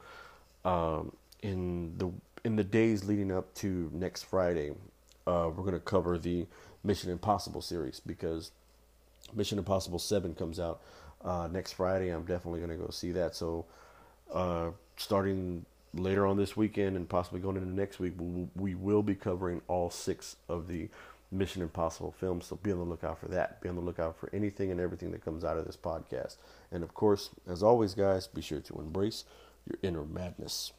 um, 0.64 1.12
in 1.42 1.96
the 1.98 2.10
in 2.44 2.56
the 2.56 2.64
days 2.64 3.04
leading 3.04 3.30
up 3.30 3.54
to 3.56 3.90
next 3.92 4.24
Friday, 4.24 4.72
uh, 5.28 5.50
we're 5.50 5.64
gonna 5.64 5.78
cover 5.78 6.18
the 6.18 6.46
Mission 6.82 7.10
Impossible 7.10 7.60
series 7.60 8.00
because 8.00 8.50
Mission 9.34 9.58
Impossible 9.58 9.98
Seven 9.98 10.34
comes 10.34 10.58
out 10.58 10.80
uh, 11.22 11.48
next 11.52 11.72
Friday. 11.72 12.08
I'm 12.08 12.24
definitely 12.24 12.60
gonna 12.60 12.76
go 12.76 12.88
see 12.90 13.12
that. 13.12 13.34
So 13.34 13.66
uh, 14.32 14.70
starting 14.96 15.66
later 15.92 16.26
on 16.26 16.36
this 16.36 16.56
weekend 16.56 16.96
and 16.96 17.08
possibly 17.08 17.40
going 17.40 17.56
into 17.56 17.68
next 17.68 17.98
week, 17.98 18.14
we 18.56 18.74
will 18.74 19.02
be 19.02 19.14
covering 19.14 19.60
all 19.68 19.90
six 19.90 20.36
of 20.48 20.66
the 20.66 20.88
Mission 21.30 21.60
Impossible 21.60 22.12
films. 22.12 22.46
So 22.46 22.56
be 22.56 22.72
on 22.72 22.78
the 22.78 22.84
lookout 22.84 23.18
for 23.18 23.28
that. 23.28 23.60
Be 23.60 23.68
on 23.68 23.74
the 23.74 23.82
lookout 23.82 24.16
for 24.18 24.30
anything 24.32 24.70
and 24.70 24.80
everything 24.80 25.10
that 25.12 25.24
comes 25.24 25.44
out 25.44 25.58
of 25.58 25.66
this 25.66 25.76
podcast. 25.76 26.36
And 26.72 26.82
of 26.82 26.94
course, 26.94 27.30
as 27.46 27.62
always, 27.62 27.94
guys, 27.94 28.26
be 28.26 28.40
sure 28.40 28.60
to 28.60 28.80
embrace 28.80 29.24
your 29.66 29.78
inner 29.82 30.04
madness. 30.04 30.72